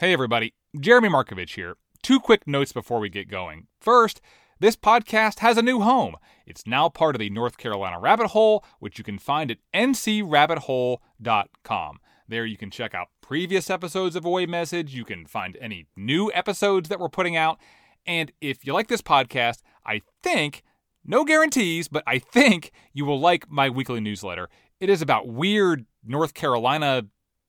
Hey, 0.00 0.12
everybody. 0.14 0.54
Jeremy 0.80 1.10
Markovich 1.10 1.56
here. 1.56 1.76
Two 2.02 2.20
quick 2.20 2.46
notes 2.46 2.72
before 2.72 3.00
we 3.00 3.10
get 3.10 3.28
going. 3.28 3.66
First, 3.82 4.22
this 4.58 4.74
podcast 4.74 5.40
has 5.40 5.58
a 5.58 5.62
new 5.62 5.80
home. 5.80 6.16
It's 6.46 6.66
now 6.66 6.88
part 6.88 7.14
of 7.14 7.18
the 7.18 7.28
North 7.28 7.58
Carolina 7.58 8.00
Rabbit 8.00 8.28
Hole, 8.28 8.64
which 8.78 8.96
you 8.96 9.04
can 9.04 9.18
find 9.18 9.50
at 9.50 9.58
ncrabbithole.com. 9.74 11.98
There 12.26 12.46
you 12.46 12.56
can 12.56 12.70
check 12.70 12.94
out 12.94 13.08
previous 13.20 13.68
episodes 13.68 14.16
of 14.16 14.24
Away 14.24 14.46
Message. 14.46 14.94
You 14.94 15.04
can 15.04 15.26
find 15.26 15.58
any 15.60 15.86
new 15.94 16.32
episodes 16.32 16.88
that 16.88 16.98
we're 16.98 17.10
putting 17.10 17.36
out. 17.36 17.58
And 18.06 18.32
if 18.40 18.64
you 18.64 18.72
like 18.72 18.88
this 18.88 19.02
podcast, 19.02 19.58
I 19.84 20.00
think, 20.22 20.62
no 21.04 21.26
guarantees, 21.26 21.88
but 21.88 22.04
I 22.06 22.20
think 22.20 22.72
you 22.94 23.04
will 23.04 23.20
like 23.20 23.50
my 23.50 23.68
weekly 23.68 24.00
newsletter. 24.00 24.48
It 24.80 24.88
is 24.88 25.02
about 25.02 25.28
weird 25.28 25.84
North 26.02 26.32
Carolina 26.32 27.02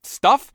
stuff. 0.03 0.51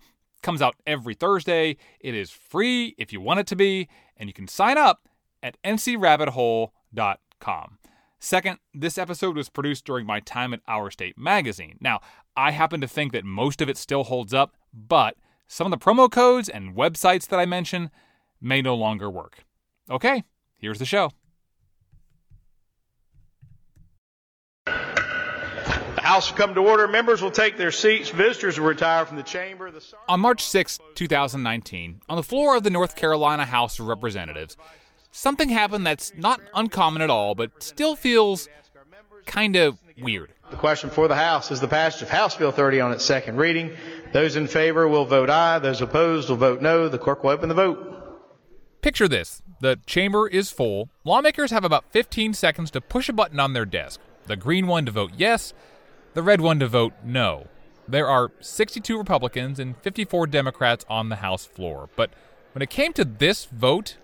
Comes 0.46 0.62
out 0.62 0.76
every 0.86 1.14
Thursday. 1.14 1.76
It 1.98 2.14
is 2.14 2.30
free 2.30 2.94
if 2.98 3.12
you 3.12 3.20
want 3.20 3.40
it 3.40 3.48
to 3.48 3.56
be, 3.56 3.88
and 4.16 4.28
you 4.28 4.32
can 4.32 4.46
sign 4.46 4.78
up 4.78 5.08
at 5.42 5.60
ncrabbithole.com. 5.64 7.78
Second, 8.20 8.58
this 8.72 8.96
episode 8.96 9.34
was 9.34 9.48
produced 9.48 9.84
during 9.84 10.06
my 10.06 10.20
time 10.20 10.54
at 10.54 10.60
Our 10.68 10.92
State 10.92 11.18
magazine. 11.18 11.78
Now, 11.80 11.98
I 12.36 12.52
happen 12.52 12.80
to 12.80 12.86
think 12.86 13.10
that 13.10 13.24
most 13.24 13.60
of 13.60 13.68
it 13.68 13.76
still 13.76 14.04
holds 14.04 14.32
up, 14.32 14.56
but 14.72 15.16
some 15.48 15.66
of 15.66 15.72
the 15.72 15.84
promo 15.84 16.08
codes 16.08 16.48
and 16.48 16.76
websites 16.76 17.26
that 17.26 17.40
I 17.40 17.44
mention 17.44 17.90
may 18.40 18.62
no 18.62 18.76
longer 18.76 19.10
work. 19.10 19.44
Okay, 19.90 20.22
here's 20.60 20.78
the 20.78 20.84
show. 20.84 21.10
House 26.06 26.30
will 26.30 26.38
come 26.38 26.54
to 26.54 26.60
order. 26.60 26.86
Members 26.86 27.20
will 27.20 27.32
take 27.32 27.56
their 27.56 27.72
seats. 27.72 28.10
Visitors 28.10 28.60
will 28.60 28.68
retire 28.68 29.04
from 29.04 29.16
the 29.16 29.24
chamber. 29.24 29.72
The 29.72 29.82
On 30.08 30.20
March 30.20 30.44
6, 30.44 30.78
2019, 30.94 32.00
on 32.08 32.16
the 32.16 32.22
floor 32.22 32.56
of 32.56 32.62
the 32.62 32.70
North 32.70 32.94
Carolina 32.94 33.44
House 33.44 33.80
of 33.80 33.88
Representatives, 33.88 34.56
something 35.10 35.48
happened 35.48 35.84
that's 35.84 36.12
not 36.16 36.40
uncommon 36.54 37.02
at 37.02 37.10
all, 37.10 37.34
but 37.34 37.60
still 37.60 37.96
feels 37.96 38.48
kind 39.26 39.56
of 39.56 39.80
weird. 40.00 40.32
The 40.50 40.56
question 40.56 40.90
for 40.90 41.08
the 41.08 41.16
House 41.16 41.50
is 41.50 41.58
the 41.58 41.66
passage 41.66 42.02
of 42.02 42.10
House 42.10 42.36
Bill 42.36 42.52
30 42.52 42.80
on 42.80 42.92
its 42.92 43.04
second 43.04 43.36
reading. 43.36 43.76
Those 44.12 44.36
in 44.36 44.46
favor 44.46 44.86
will 44.86 45.06
vote 45.06 45.28
aye. 45.28 45.58
Those 45.58 45.80
opposed 45.80 46.28
will 46.28 46.36
vote 46.36 46.62
no. 46.62 46.88
The 46.88 46.98
clerk 46.98 47.24
will 47.24 47.30
open 47.30 47.48
the 47.48 47.56
vote. 47.56 48.22
Picture 48.80 49.08
this 49.08 49.42
the 49.60 49.80
chamber 49.86 50.28
is 50.28 50.52
full. 50.52 50.88
Lawmakers 51.02 51.50
have 51.50 51.64
about 51.64 51.84
15 51.90 52.32
seconds 52.32 52.70
to 52.70 52.80
push 52.80 53.08
a 53.08 53.12
button 53.12 53.40
on 53.40 53.54
their 53.54 53.64
desk 53.64 53.98
the 54.26 54.36
green 54.36 54.66
one 54.66 54.84
to 54.86 54.92
vote 54.92 55.12
yes, 55.16 55.52
the 56.16 56.22
red 56.22 56.40
one 56.40 56.58
to 56.58 56.66
vote 56.66 56.94
no. 57.04 57.46
There 57.86 58.08
are 58.08 58.32
62 58.40 58.96
Republicans 58.96 59.60
and 59.60 59.76
54 59.82 60.26
Democrats 60.28 60.82
on 60.88 61.10
the 61.10 61.16
House 61.16 61.44
floor, 61.44 61.90
but 61.94 62.10
when 62.52 62.62
it 62.62 62.70
came 62.70 62.94
to 62.94 63.04
this 63.04 63.44
vote, 63.44 63.98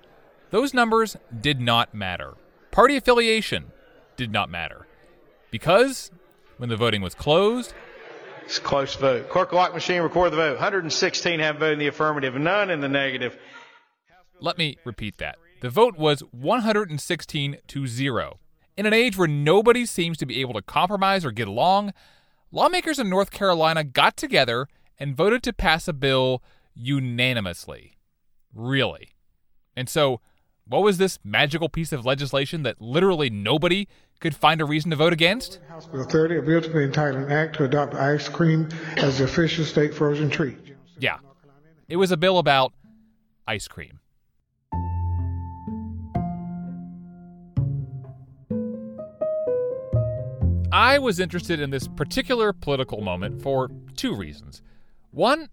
those 0.50 0.74
numbers 0.74 1.16
did 1.40 1.58
not 1.58 1.94
matter. 1.94 2.34
Party 2.70 2.98
affiliation 2.98 3.72
did 4.18 4.30
not 4.30 4.50
matter. 4.50 4.86
Because 5.50 6.10
when 6.58 6.68
the 6.68 6.76
voting 6.76 7.00
was 7.00 7.14
closed, 7.14 7.72
It's 8.44 8.58
a 8.58 8.60
close 8.60 8.94
vote. 8.94 9.30
Clerk 9.30 9.54
lock 9.54 9.72
machine 9.72 10.02
record 10.02 10.32
the 10.32 10.36
vote. 10.36 10.56
116 10.56 11.40
have 11.40 11.56
voted 11.56 11.72
in 11.72 11.78
the 11.78 11.86
affirmative, 11.86 12.34
none 12.34 12.68
in 12.68 12.82
the 12.82 12.90
negative. 12.90 13.38
Let 14.38 14.58
me 14.58 14.76
repeat 14.84 15.16
that. 15.16 15.38
The 15.62 15.70
vote 15.70 15.96
was 15.96 16.20
116 16.30 17.56
to 17.68 17.86
0. 17.86 18.38
In 18.76 18.86
an 18.86 18.94
age 18.94 19.18
where 19.18 19.28
nobody 19.28 19.84
seems 19.84 20.16
to 20.18 20.26
be 20.26 20.40
able 20.40 20.54
to 20.54 20.62
compromise 20.62 21.24
or 21.24 21.30
get 21.30 21.46
along, 21.46 21.92
lawmakers 22.50 22.98
in 22.98 23.10
North 23.10 23.30
Carolina 23.30 23.84
got 23.84 24.16
together 24.16 24.66
and 24.98 25.16
voted 25.16 25.42
to 25.42 25.52
pass 25.52 25.88
a 25.88 25.92
bill 25.92 26.42
unanimously. 26.74 27.98
Really. 28.54 29.14
And 29.76 29.88
so, 29.88 30.20
what 30.66 30.82
was 30.82 30.98
this 30.98 31.18
magical 31.24 31.68
piece 31.68 31.92
of 31.92 32.06
legislation 32.06 32.62
that 32.62 32.80
literally 32.80 33.28
nobody 33.28 33.88
could 34.20 34.34
find 34.34 34.60
a 34.60 34.64
reason 34.64 34.90
to 34.90 34.96
vote 34.96 35.12
against? 35.12 35.58
House 35.68 35.86
Bill 35.86 36.04
30, 36.04 36.38
a 36.38 36.42
bill 36.42 36.62
to 36.62 36.68
be 36.70 36.84
entitled 36.84 37.24
an 37.24 37.32
act 37.32 37.56
to 37.56 37.64
adopt 37.64 37.94
ice 37.94 38.28
cream 38.28 38.68
as 38.96 39.18
the 39.18 39.24
official 39.24 39.64
state 39.64 39.92
frozen 39.92 40.30
treat. 40.30 40.56
Yeah. 40.98 41.18
It 41.88 41.96
was 41.96 42.10
a 42.10 42.16
bill 42.16 42.38
about 42.38 42.72
ice 43.46 43.68
cream. 43.68 43.98
I 50.72 50.98
was 50.98 51.20
interested 51.20 51.60
in 51.60 51.68
this 51.68 51.86
particular 51.86 52.54
political 52.54 53.02
moment 53.02 53.42
for 53.42 53.70
two 53.94 54.14
reasons. 54.14 54.62
One, 55.10 55.50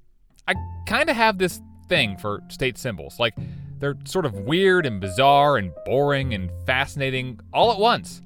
I 0.48 0.56
kind 0.88 1.10
of 1.10 1.16
have 1.18 1.38
this 1.38 1.62
thing 1.90 2.18
for 2.18 2.42
state 2.48 2.78
symbols. 2.78 3.20
Like, 3.20 3.36
they're 3.80 3.98
sort 4.06 4.26
of 4.26 4.34
weird 4.34 4.86
and 4.86 5.02
bizarre 5.02 5.58
and 5.58 5.74
boring 5.86 6.34
and 6.34 6.50
fascinating 6.66 7.40
all 7.54 7.72
at 7.72 7.80
once. 7.80 8.22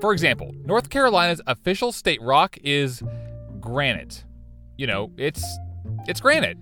For 0.00 0.12
example, 0.12 0.54
North 0.64 0.88
Carolina's 0.88 1.42
official 1.46 1.92
state 1.92 2.20
rock 2.22 2.56
is 2.62 3.02
granite. 3.60 4.24
You 4.78 4.86
know, 4.86 5.12
it's 5.18 5.44
it's 6.06 6.20
granite. 6.20 6.56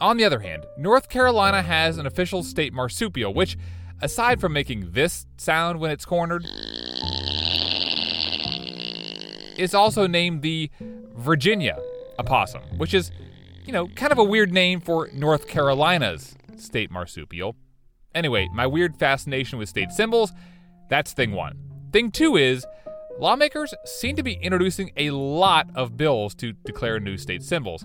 On 0.00 0.16
the 0.16 0.24
other 0.24 0.38
hand, 0.40 0.66
North 0.78 1.08
Carolina 1.08 1.62
has 1.62 1.98
an 1.98 2.06
official 2.06 2.42
state 2.42 2.72
marsupial, 2.72 3.34
which, 3.34 3.58
aside 4.00 4.40
from 4.40 4.52
making 4.52 4.92
this 4.92 5.26
sound 5.36 5.78
when 5.80 5.90
it's 5.90 6.04
cornered, 6.04 6.46
is 9.60 9.74
also 9.74 10.06
named 10.06 10.42
the 10.42 10.70
Virginia 11.14 11.78
opossum, 12.18 12.62
which 12.78 12.94
is, 12.94 13.10
you 13.64 13.72
know, 13.72 13.88
kind 13.88 14.10
of 14.12 14.18
a 14.18 14.24
weird 14.24 14.52
name 14.52 14.80
for 14.80 15.08
North 15.12 15.46
Carolina's 15.46 16.34
state 16.56 16.90
marsupial. 16.90 17.56
Anyway, 18.14 18.48
my 18.52 18.66
weird 18.66 18.96
fascination 18.96 19.58
with 19.58 19.68
state 19.68 19.90
symbols, 19.90 20.32
that's 20.88 21.12
thing 21.12 21.32
one. 21.32 21.58
Thing 21.92 22.10
two 22.10 22.36
is 22.36 22.66
lawmakers 23.18 23.74
seem 23.84 24.16
to 24.16 24.22
be 24.22 24.34
introducing 24.34 24.90
a 24.96 25.10
lot 25.10 25.68
of 25.74 25.96
bills 25.96 26.34
to 26.36 26.52
declare 26.52 26.98
new 26.98 27.16
state 27.16 27.42
symbols. 27.42 27.84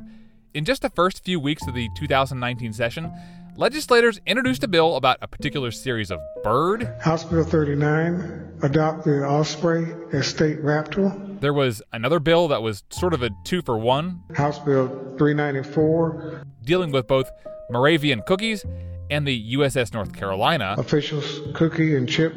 In 0.54 0.64
just 0.64 0.82
the 0.82 0.90
first 0.90 1.24
few 1.24 1.40
weeks 1.40 1.68
of 1.68 1.74
the 1.74 1.90
2019 1.98 2.72
session, 2.72 3.12
legislators 3.58 4.20
introduced 4.26 4.64
a 4.64 4.68
bill 4.68 4.96
about 4.96 5.18
a 5.22 5.28
particular 5.28 5.72
series 5.72 6.12
of 6.12 6.20
bird. 6.44 6.96
House 7.02 7.26
Bill 7.26 7.44
39, 7.44 8.60
adopt 8.64 9.04
the 9.04 9.26
osprey 9.26 9.94
as 10.14 10.28
state 10.28 10.62
raptor. 10.64 11.35
There 11.46 11.54
was 11.54 11.80
another 11.94 12.20
bill 12.20 12.48
that 12.48 12.64
was 12.64 12.84
sort 12.90 13.14
of 13.14 13.22
a 13.22 13.30
two 13.44 13.62
for 13.62 13.78
one, 13.78 14.24
House 14.34 14.58
Bill 14.58 14.88
394, 15.20 16.42
dealing 16.64 16.90
with 16.90 17.06
both 17.06 17.30
Moravian 17.70 18.24
cookies 18.24 18.66
and 19.12 19.28
the 19.28 19.54
USS 19.54 19.94
North 19.94 20.12
Carolina. 20.12 20.74
officials 20.76 21.42
cookie 21.54 21.96
and 21.96 22.10
chip. 22.10 22.34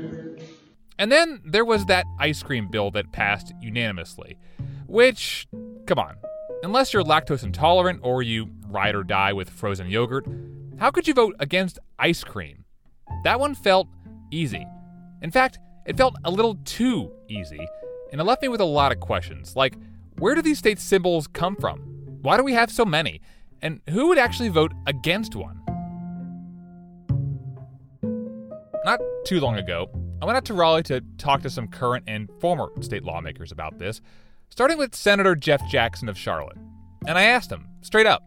And 0.98 1.10
then 1.10 1.40
there 1.42 1.64
was 1.64 1.86
that 1.86 2.04
ice 2.20 2.42
cream 2.42 2.68
bill 2.70 2.90
that 2.90 3.10
passed 3.10 3.54
unanimously, 3.62 4.36
which, 4.86 5.48
come 5.86 5.98
on, 5.98 6.16
unless 6.62 6.92
you're 6.92 7.02
lactose 7.02 7.42
intolerant 7.42 8.00
or 8.02 8.22
you 8.22 8.50
ride 8.66 8.94
or 8.94 9.04
die 9.04 9.32
with 9.32 9.48
frozen 9.48 9.88
yogurt, 9.88 10.26
how 10.76 10.90
could 10.90 11.08
you 11.08 11.14
vote 11.14 11.34
against 11.40 11.78
ice 11.98 12.22
cream? 12.22 12.66
That 13.24 13.40
one 13.40 13.54
felt 13.54 13.88
easy. 14.30 14.66
In 15.22 15.30
fact, 15.30 15.58
it 15.86 15.96
felt 15.96 16.14
a 16.26 16.30
little 16.30 16.56
too 16.66 17.10
easy, 17.30 17.66
and 18.12 18.20
it 18.20 18.24
left 18.24 18.42
me 18.42 18.48
with 18.48 18.60
a 18.60 18.64
lot 18.64 18.92
of 18.92 19.00
questions 19.00 19.56
like, 19.56 19.76
where 20.18 20.34
do 20.34 20.42
these 20.42 20.58
state 20.58 20.78
symbols 20.78 21.26
come 21.26 21.56
from? 21.56 21.80
Why 22.22 22.36
do 22.36 22.42
we 22.42 22.52
have 22.54 22.70
so 22.70 22.84
many? 22.84 23.20
And 23.62 23.80
who 23.90 24.08
would 24.08 24.18
actually 24.18 24.48
vote 24.48 24.72
against 24.86 25.34
one? 25.34 25.60
Not 28.84 29.00
too 29.24 29.40
long 29.40 29.56
ago, 29.56 29.90
I 30.20 30.24
went 30.24 30.36
out 30.36 30.44
to 30.46 30.54
Raleigh 30.54 30.82
to 30.84 31.02
talk 31.18 31.42
to 31.42 31.50
some 31.50 31.68
current 31.68 32.04
and 32.06 32.28
former 32.40 32.70
state 32.80 33.04
lawmakers 33.04 33.52
about 33.52 33.78
this, 33.78 34.00
starting 34.48 34.78
with 34.78 34.94
Senator 34.94 35.36
Jeff 35.36 35.68
Jackson 35.68 36.08
of 36.08 36.18
Charlotte. 36.18 36.56
And 37.06 37.16
I 37.16 37.24
asked 37.24 37.52
him, 37.52 37.68
straight 37.82 38.06
up, 38.06 38.22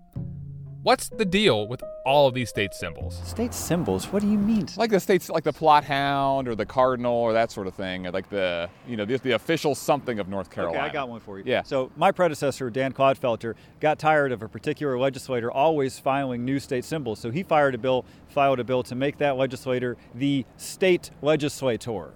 what's 0.83 1.09
the 1.09 1.25
deal 1.25 1.67
with 1.67 1.83
all 2.05 2.27
of 2.27 2.33
these 2.33 2.49
state 2.49 2.73
symbols? 2.73 3.19
State 3.23 3.53
symbols? 3.53 4.05
What 4.11 4.21
do 4.21 4.27
you 4.27 4.37
mean? 4.37 4.67
like 4.77 4.91
the 4.91 4.99
states 4.99 5.29
like 5.29 5.43
the 5.43 5.53
Plott 5.53 5.83
hound 5.83 6.47
or 6.47 6.55
the 6.55 6.65
cardinal 6.65 7.13
or 7.13 7.33
that 7.33 7.51
sort 7.51 7.67
of 7.67 7.73
thing 7.73 8.03
like 8.03 8.29
the 8.29 8.69
you 8.87 8.95
know 8.95 9.05
the, 9.05 9.17
the 9.17 9.31
official 9.31 9.75
something 9.75 10.19
of 10.19 10.27
north 10.27 10.49
carolina 10.49 10.79
Okay, 10.79 10.89
I 10.89 10.93
got 10.93 11.09
one 11.09 11.19
for 11.19 11.37
you. 11.37 11.43
Yeah. 11.45 11.63
So 11.63 11.91
my 11.95 12.11
predecessor, 12.11 12.69
Dan 12.69 12.93
Clodfelter, 12.93 13.55
got 13.79 13.99
tired 13.99 14.31
of 14.31 14.41
a 14.41 14.47
particular 14.47 14.97
legislator 14.99 15.51
always 15.51 15.99
filing 15.99 16.45
new 16.45 16.59
state 16.59 16.85
symbols. 16.85 17.19
So 17.19 17.31
he 17.31 17.43
fired 17.43 17.75
a 17.75 17.77
bill, 17.77 18.05
filed 18.27 18.59
a 18.59 18.63
bill 18.63 18.83
to 18.83 18.95
make 18.95 19.17
that 19.17 19.37
legislator 19.37 19.97
the 20.15 20.45
state 20.57 21.11
legislator 21.21 22.13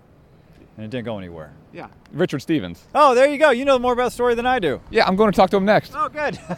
and 0.75 0.85
it 0.85 0.89
didn't 0.89 1.05
go 1.05 1.17
anywhere. 1.17 1.53
Yeah. 1.73 1.87
Richard 2.11 2.39
Stevens. 2.41 2.83
Oh, 2.93 3.15
there 3.15 3.27
you 3.27 3.37
go. 3.37 3.51
You 3.51 3.65
know 3.65 3.79
more 3.79 3.93
about 3.93 4.05
the 4.05 4.11
story 4.11 4.35
than 4.35 4.45
I 4.45 4.59
do. 4.59 4.81
Yeah, 4.89 5.07
I'm 5.07 5.15
going 5.15 5.31
to 5.31 5.35
talk 5.35 5.49
to 5.51 5.57
him 5.57 5.65
next. 5.65 5.93
Oh, 5.95 6.09
good. 6.09 6.37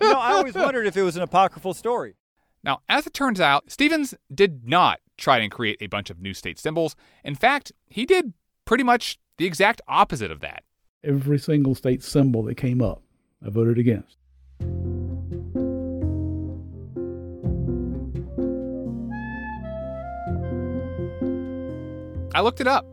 you 0.00 0.08
know, 0.12 0.18
I 0.18 0.32
always 0.32 0.54
wondered 0.54 0.86
if 0.86 0.96
it 0.96 1.02
was 1.02 1.16
an 1.16 1.22
apocryphal 1.22 1.74
story. 1.74 2.14
Now, 2.62 2.80
as 2.88 3.06
it 3.06 3.14
turns 3.14 3.40
out, 3.40 3.70
Stevens 3.70 4.14
did 4.32 4.68
not 4.68 5.00
try 5.16 5.38
and 5.38 5.50
create 5.50 5.78
a 5.80 5.86
bunch 5.86 6.10
of 6.10 6.20
new 6.20 6.34
state 6.34 6.58
symbols. 6.58 6.94
In 7.24 7.34
fact, 7.34 7.72
he 7.86 8.04
did 8.06 8.34
pretty 8.64 8.84
much 8.84 9.18
the 9.36 9.46
exact 9.46 9.80
opposite 9.88 10.30
of 10.30 10.40
that. 10.40 10.64
Every 11.04 11.38
single 11.38 11.74
state 11.74 12.02
symbol 12.02 12.42
that 12.44 12.56
came 12.56 12.82
up, 12.82 13.02
I 13.44 13.50
voted 13.50 13.78
against. 13.78 14.16
I 22.34 22.40
looked 22.40 22.60
it 22.60 22.66
up. 22.66 22.86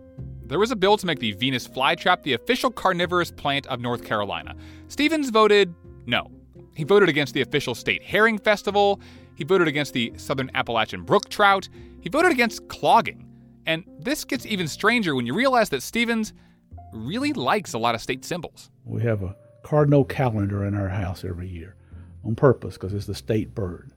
There 0.47 0.59
was 0.59 0.69
a 0.69 0.75
bill 0.75 0.95
to 0.97 1.05
make 1.07 1.19
the 1.19 1.31
Venus 1.31 1.67
flytrap 1.67 2.21
the 2.21 2.33
official 2.33 2.69
carnivorous 2.69 3.31
plant 3.31 3.65
of 3.67 3.79
North 3.79 4.03
Carolina. 4.03 4.55
Stevens 4.89 5.29
voted 5.31 5.73
no. 6.05 6.29
He 6.75 6.83
voted 6.83 7.09
against 7.09 7.33
the 7.33 7.41
official 7.41 7.73
state 7.73 8.03
herring 8.03 8.37
festival. 8.37 8.99
He 9.35 9.43
voted 9.43 9.67
against 9.67 9.93
the 9.93 10.13
Southern 10.17 10.51
Appalachian 10.53 11.03
brook 11.03 11.29
trout. 11.29 11.67
He 12.01 12.09
voted 12.09 12.31
against 12.31 12.67
clogging. 12.67 13.27
And 13.65 13.83
this 13.99 14.23
gets 14.23 14.45
even 14.45 14.67
stranger 14.67 15.15
when 15.15 15.25
you 15.25 15.33
realize 15.33 15.69
that 15.69 15.81
Stevens 15.81 16.33
really 16.93 17.33
likes 17.33 17.73
a 17.73 17.79
lot 17.79 17.95
of 17.95 18.01
state 18.01 18.23
symbols. 18.23 18.69
We 18.83 19.01
have 19.01 19.23
a 19.23 19.35
cardinal 19.63 20.05
calendar 20.05 20.65
in 20.65 20.75
our 20.75 20.89
house 20.89 21.25
every 21.25 21.47
year 21.49 21.75
on 22.23 22.35
purpose 22.35 22.75
because 22.75 22.93
it's 22.93 23.07
the 23.07 23.15
state 23.15 23.55
bird. 23.55 23.91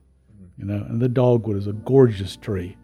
You 0.57 0.65
know, 0.65 0.83
and 0.89 0.99
the 0.99 1.07
dogwood 1.07 1.57
is 1.57 1.67
a 1.67 1.73
gorgeous 1.73 2.35
tree. 2.35 2.75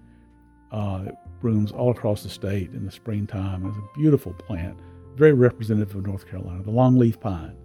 Uh, 0.72 1.06
it 1.48 1.52
blooms 1.52 1.72
all 1.72 1.92
across 1.92 2.24
the 2.24 2.30
state 2.30 2.72
in 2.74 2.86
the 2.86 2.92
springtime. 2.92 3.66
It's 3.66 3.78
a 3.78 4.00
beautiful 4.00 4.34
plant, 4.34 4.78
very 5.16 5.34
representative 5.34 5.96
of 5.96 6.06
North 6.06 6.28
Carolina. 6.28 6.64
The 6.64 6.72
longleaf 6.72 7.20
pine. 7.20 7.56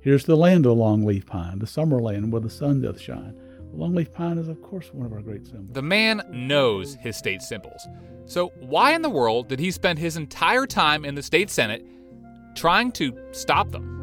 Here's 0.00 0.24
the 0.24 0.36
land 0.36 0.66
of 0.66 0.76
the 0.76 0.82
longleaf 0.82 1.26
pine, 1.26 1.58
the 1.58 1.66
summer 1.66 2.00
land 2.00 2.32
where 2.32 2.40
the 2.40 2.50
sun 2.50 2.80
doth 2.80 3.00
shine. 3.00 3.34
The 3.72 3.76
longleaf 3.76 4.12
pine 4.12 4.38
is, 4.38 4.48
of 4.48 4.60
course, 4.62 4.92
one 4.92 5.06
of 5.06 5.12
our 5.12 5.20
great 5.20 5.46
symbols. 5.46 5.72
The 5.72 5.82
man 5.82 6.22
knows 6.30 6.94
his 6.96 7.16
state 7.16 7.42
symbols. 7.42 7.86
So, 8.24 8.52
why 8.60 8.94
in 8.94 9.02
the 9.02 9.10
world 9.10 9.48
did 9.48 9.60
he 9.60 9.70
spend 9.70 9.98
his 9.98 10.16
entire 10.16 10.66
time 10.66 11.04
in 11.04 11.14
the 11.14 11.22
state 11.22 11.50
senate 11.50 11.84
trying 12.54 12.92
to 12.92 13.16
stop 13.32 13.70
them? 13.70 13.99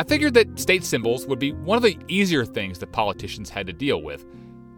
I 0.00 0.02
figured 0.02 0.32
that 0.32 0.58
state 0.58 0.82
symbols 0.82 1.26
would 1.26 1.38
be 1.38 1.52
one 1.52 1.76
of 1.76 1.82
the 1.82 1.98
easier 2.08 2.46
things 2.46 2.78
that 2.78 2.90
politicians 2.90 3.50
had 3.50 3.66
to 3.66 3.74
deal 3.74 4.00
with. 4.00 4.24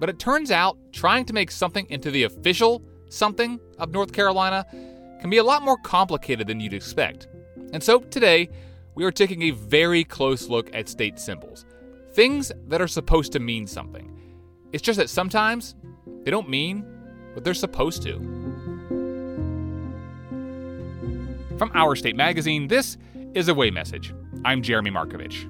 But 0.01 0.09
it 0.09 0.19
turns 0.19 0.51
out 0.51 0.77
trying 0.91 1.27
to 1.27 1.33
make 1.33 1.53
something 1.53 1.87
into 1.91 2.11
the 2.11 2.25
official 2.25 2.83
something 3.09 3.61
of 3.79 3.93
North 3.93 4.13
Carolina 4.13 4.67
can 5.21 5.31
be 5.31 5.37
a 5.37 5.45
lot 5.45 5.63
more 5.63 5.77
complicated 5.77 6.49
than 6.49 6.59
you'd 6.59 6.75
expect. 6.75 7.29
And 7.73 7.81
so 7.81 8.01
today, 8.01 8.51
we 8.97 9.05
are 9.05 9.13
taking 9.13 9.43
a 9.43 9.53
very 9.53 10.03
close 10.03 10.49
look 10.49 10.75
at 10.75 10.89
state 10.89 11.21
symbols 11.21 11.67
things 12.11 12.51
that 12.67 12.83
are 12.83 12.89
supposed 12.89 13.31
to 13.31 13.39
mean 13.39 13.69
something. 13.69 14.21
It's 14.73 14.83
just 14.83 14.99
that 14.99 15.09
sometimes 15.09 15.77
they 16.25 16.33
don't 16.33 16.49
mean 16.49 16.81
what 17.35 17.45
they're 17.45 17.55
supposed 17.55 18.03
to. 18.03 18.15
From 21.59 21.71
Our 21.75 21.95
State 21.95 22.17
Magazine, 22.17 22.67
this 22.67 22.99
is 23.35 23.47
Away 23.47 23.71
Message. 23.71 24.13
I'm 24.45 24.63
Jeremy 24.63 24.91
Markovich. 24.91 25.49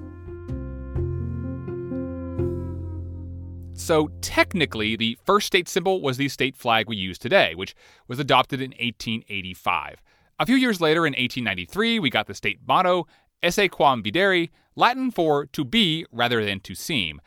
So, 3.75 4.09
technically, 4.21 4.95
the 4.95 5.17
first 5.25 5.47
state 5.47 5.67
symbol 5.67 5.99
was 5.99 6.17
the 6.17 6.29
state 6.29 6.55
flag 6.55 6.87
we 6.87 6.95
use 6.95 7.17
today, 7.17 7.55
which 7.55 7.73
was 8.07 8.19
adopted 8.19 8.61
in 8.61 8.69
1885. 8.71 10.01
A 10.39 10.45
few 10.45 10.55
years 10.55 10.79
later, 10.79 11.07
in 11.07 11.13
1893, 11.13 11.97
we 11.97 12.09
got 12.11 12.27
the 12.27 12.35
state 12.35 12.59
motto, 12.67 13.07
Esse 13.41 13.67
quam 13.71 14.03
videri, 14.03 14.51
Latin 14.75 15.09
for 15.09 15.47
to 15.47 15.65
be 15.65 16.05
rather 16.11 16.45
than 16.45 16.59
to 16.61 16.75
seem. 16.75 17.19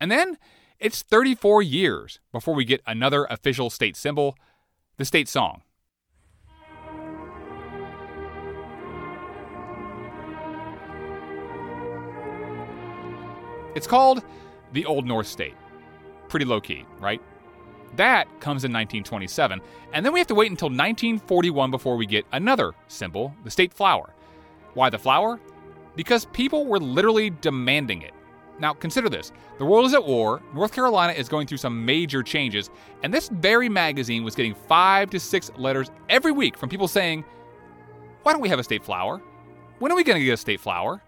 And 0.00 0.10
then 0.10 0.38
it's 0.80 1.02
34 1.02 1.62
years 1.62 2.18
before 2.32 2.54
we 2.54 2.64
get 2.64 2.82
another 2.84 3.26
official 3.30 3.70
state 3.70 3.96
symbol, 3.96 4.36
the 4.96 5.04
state 5.04 5.28
song. 5.28 5.62
It's 13.76 13.86
called 13.86 14.24
the 14.72 14.86
Old 14.86 15.06
North 15.06 15.26
State. 15.26 15.54
Pretty 16.28 16.46
low 16.46 16.62
key, 16.62 16.86
right? 16.98 17.20
That 17.96 18.24
comes 18.40 18.64
in 18.64 18.72
1927, 18.72 19.60
and 19.92 20.04
then 20.04 20.14
we 20.14 20.18
have 20.18 20.26
to 20.28 20.34
wait 20.34 20.50
until 20.50 20.68
1941 20.68 21.70
before 21.70 21.96
we 21.96 22.06
get 22.06 22.24
another 22.32 22.72
symbol, 22.88 23.34
the 23.44 23.50
state 23.50 23.74
flower. 23.74 24.14
Why 24.72 24.88
the 24.88 24.98
flower? 24.98 25.38
Because 25.94 26.24
people 26.24 26.64
were 26.64 26.80
literally 26.80 27.28
demanding 27.28 28.00
it. 28.00 28.12
Now, 28.58 28.72
consider 28.72 29.10
this 29.10 29.30
the 29.58 29.66
world 29.66 29.84
is 29.84 29.92
at 29.92 30.04
war, 30.04 30.40
North 30.54 30.72
Carolina 30.72 31.12
is 31.12 31.28
going 31.28 31.46
through 31.46 31.58
some 31.58 31.84
major 31.84 32.22
changes, 32.22 32.70
and 33.02 33.12
this 33.12 33.28
very 33.28 33.68
magazine 33.68 34.24
was 34.24 34.34
getting 34.34 34.54
five 34.54 35.10
to 35.10 35.20
six 35.20 35.50
letters 35.58 35.90
every 36.08 36.32
week 36.32 36.56
from 36.56 36.70
people 36.70 36.88
saying, 36.88 37.26
Why 38.22 38.32
don't 38.32 38.40
we 38.40 38.48
have 38.48 38.58
a 38.58 38.64
state 38.64 38.82
flower? 38.82 39.20
When 39.80 39.92
are 39.92 39.96
we 39.96 40.02
going 40.02 40.18
to 40.18 40.24
get 40.24 40.32
a 40.32 40.38
state 40.38 40.60
flower? 40.60 41.02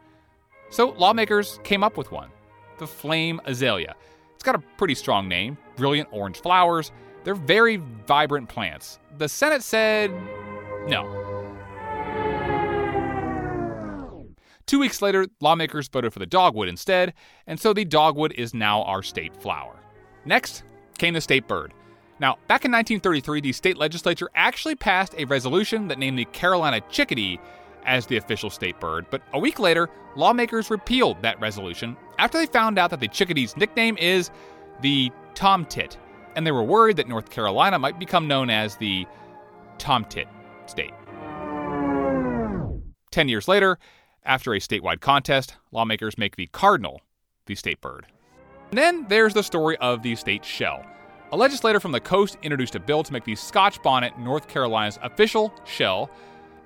So, 0.68 0.90
lawmakers 0.90 1.60
came 1.64 1.82
up 1.82 1.96
with 1.96 2.12
one 2.12 2.28
the 2.78 2.86
flame 2.86 3.40
azalea. 3.44 3.94
It's 4.34 4.44
got 4.44 4.54
a 4.54 4.62
pretty 4.76 4.94
strong 4.94 5.28
name 5.28 5.58
brilliant 5.76 6.08
orange 6.12 6.40
flowers. 6.40 6.92
They're 7.24 7.34
very 7.34 7.76
vibrant 8.06 8.48
plants. 8.48 8.98
The 9.18 9.28
Senate 9.28 9.62
said 9.62 10.10
no. 10.88 11.28
Two 14.66 14.78
weeks 14.78 15.00
later, 15.00 15.26
lawmakers 15.40 15.88
voted 15.88 16.12
for 16.12 16.18
the 16.18 16.26
dogwood 16.26 16.68
instead, 16.68 17.14
and 17.46 17.58
so 17.58 17.72
the 17.72 17.86
dogwood 17.86 18.32
is 18.32 18.52
now 18.52 18.82
our 18.82 19.02
state 19.02 19.34
flower. 19.34 19.76
Next 20.26 20.62
came 20.98 21.14
the 21.14 21.20
state 21.20 21.48
bird. 21.48 21.72
Now, 22.20 22.34
back 22.48 22.64
in 22.64 22.72
1933, 22.72 23.40
the 23.40 23.52
state 23.52 23.78
legislature 23.78 24.28
actually 24.34 24.74
passed 24.74 25.14
a 25.16 25.24
resolution 25.24 25.88
that 25.88 25.98
named 25.98 26.18
the 26.18 26.24
Carolina 26.26 26.80
chickadee 26.90 27.40
as 27.84 28.06
the 28.06 28.16
official 28.16 28.50
state 28.50 28.78
bird, 28.80 29.06
but 29.10 29.22
a 29.32 29.38
week 29.38 29.58
later, 29.58 29.88
lawmakers 30.16 30.70
repealed 30.70 31.20
that 31.22 31.40
resolution 31.40 31.96
after 32.18 32.38
they 32.38 32.46
found 32.46 32.78
out 32.78 32.90
that 32.90 33.00
the 33.00 33.08
chickadee's 33.08 33.56
nickname 33.56 33.96
is 33.98 34.30
the 34.82 35.10
tomtit, 35.34 35.96
and 36.36 36.46
they 36.46 36.52
were 36.52 36.62
worried 36.62 36.96
that 36.96 37.08
North 37.08 37.30
Carolina 37.30 37.78
might 37.78 37.98
become 37.98 38.28
known 38.28 38.50
as 38.50 38.76
the 38.76 39.06
tomtit 39.78 40.26
state. 40.66 40.92
Ten 43.10 43.28
years 43.28 43.48
later, 43.48 43.78
after 44.24 44.52
a 44.52 44.58
statewide 44.58 45.00
contest, 45.00 45.56
lawmakers 45.72 46.18
make 46.18 46.36
the 46.36 46.46
cardinal 46.48 47.00
the 47.46 47.54
state 47.54 47.80
bird. 47.80 48.06
And 48.70 48.78
then 48.78 49.06
there's 49.08 49.32
the 49.32 49.42
story 49.42 49.76
of 49.78 50.02
the 50.02 50.14
state 50.14 50.44
shell. 50.44 50.84
A 51.32 51.36
legislator 51.36 51.80
from 51.80 51.92
the 51.92 52.00
coast 52.00 52.36
introduced 52.42 52.74
a 52.74 52.80
bill 52.80 53.02
to 53.02 53.12
make 53.12 53.24
the 53.24 53.34
Scotch 53.34 53.82
bonnet 53.82 54.18
North 54.18 54.48
Carolina's 54.48 54.98
official 55.02 55.52
shell, 55.64 56.10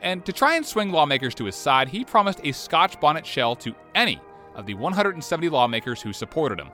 and 0.03 0.25
to 0.27 0.33
try 0.33 0.57
and 0.57 0.67
swing 0.67 0.91
lawmakers 0.91 1.35
to 1.37 1.45
his 1.45 1.57
side, 1.57 1.89
he 1.89 2.05
promised 2.05 2.41
a 2.43 2.53
Scotch 2.53 3.01
bonnet 3.01 3.25
shell 3.25 3.55
to 3.57 3.75
any 3.95 4.21
of 4.55 4.67
the 4.67 4.75
170 4.75 5.49
lawmakers 5.49 6.03
who 6.03 6.13
supported 6.13 6.61
him. 6.61 6.69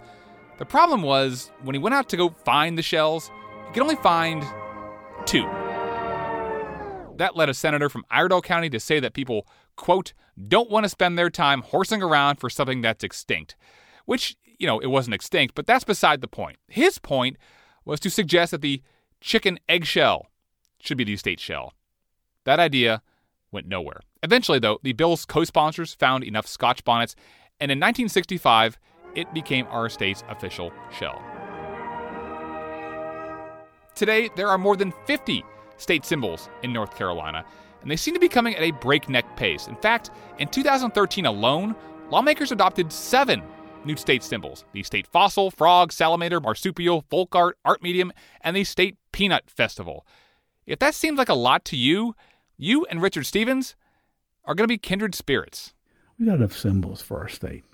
The 0.59 0.65
problem 0.65 1.03
was, 1.03 1.53
when 1.63 1.75
he 1.75 1.79
went 1.79 1.95
out 1.95 2.09
to 2.09 2.17
go 2.17 2.31
find 2.31 2.77
the 2.77 2.83
shells, 2.83 3.31
he 3.67 3.75
could 3.75 3.83
only 3.83 3.97
find 3.97 4.43
two. 5.27 5.45
That 7.17 7.37
led 7.37 7.49
a 7.49 7.55
senator 7.55 7.89
from 7.89 8.05
Iredell 8.11 8.43
County 8.43 8.71
to 8.71 8.81
say 8.81 8.99
that 9.01 9.13
people, 9.13 9.47
quote, 9.77 10.15
don't 10.49 10.71
want 10.71 10.85
to 10.85 10.89
spend 10.89 11.19
their 11.19 11.31
time 11.31 11.63
horsing 11.63 12.03
around 12.03 12.37
for 12.37 12.49
something 12.49 12.81
that's 12.81 13.05
extinct. 13.05 13.57
Which, 14.05 14.37
you 14.59 14.67
know, 14.67 14.79
it 14.79 14.87
wasn't 14.87 15.15
extinct, 15.15 15.55
but 15.55 15.67
that's 15.67 15.85
beside 15.85 16.21
the 16.21 16.29
point. 16.29 16.57
His 16.69 16.99
point 16.99 17.37
was 17.85 18.01
to 18.01 18.11
suggest 18.11 18.53
that 18.53 18.63
the 18.63 18.83
chicken 19.21 19.59
eggshell 19.69 20.29
should 20.81 20.97
be 20.97 21.05
the 21.05 21.17
state 21.17 21.41
shell. 21.41 21.75
That 22.45 22.61
idea 22.61 23.03
went 23.53 23.67
nowhere. 23.67 24.01
Eventually, 24.23 24.59
though, 24.59 24.79
the 24.83 24.93
bill's 24.93 25.25
co 25.25 25.45
sponsors 25.45 25.95
found 25.95 26.25
enough 26.25 26.47
Scotch 26.47 26.85
bonnets, 26.85 27.15
and 27.61 27.71
in 27.71 27.79
1965, 27.79 28.79
it 29.15 29.33
became 29.35 29.67
our 29.69 29.89
state's 29.89 30.25
official 30.29 30.73
shell. 30.97 31.23
Today, 33.95 34.31
there 34.37 34.49
are 34.49 34.59
more 34.59 34.77
than 34.77 34.93
50 35.07 35.45
state 35.77 36.05
symbols 36.05 36.49
in 36.63 36.73
North 36.73 36.97
Carolina, 36.97 37.45
and 37.83 37.91
they 37.91 37.97
seem 37.97 38.15
to 38.15 38.21
be 38.21 38.29
coming 38.29 38.55
at 38.55 38.63
a 38.63 38.71
breakneck 38.73 39.37
pace. 39.37 39.67
In 39.67 39.77
fact, 39.77 40.11
in 40.39 40.49
2013 40.49 41.27
alone, 41.27 41.75
lawmakers 42.11 42.53
adopted 42.53 42.93
seven 42.93 43.43
new 43.85 43.97
state 43.97 44.23
symbols 44.23 44.65
the 44.73 44.83
state 44.83 45.07
fossil, 45.07 45.51
frog, 45.51 45.93
salamander, 45.93 46.41
marsupial, 46.41 47.05
folk 47.11 47.35
art, 47.35 47.57
art 47.65 47.83
medium, 47.83 48.13
and 48.43 48.55
the 48.55 48.65
state 48.65 48.97
peanut 49.13 49.51
festival. 49.51 50.07
If 50.67 50.79
that 50.81 50.95
seems 50.95 51.19
like 51.19 51.29
a 51.29 51.35
lot 51.35 51.65
to 51.67 51.77
you, 51.77 52.15
you 52.59 52.85
and 52.87 53.01
Richard 53.01 53.25
Stevens 53.25 53.77
are 54.45 54.55
going 54.55 54.65
to 54.65 54.73
be 54.73 54.79
kindred 54.79 55.15
spirits. 55.15 55.73
We 56.19 56.27
got 56.27 56.37
enough 56.37 56.57
symbols 56.57 57.01
for 57.01 57.19
our 57.19 57.29
state. 57.29 57.65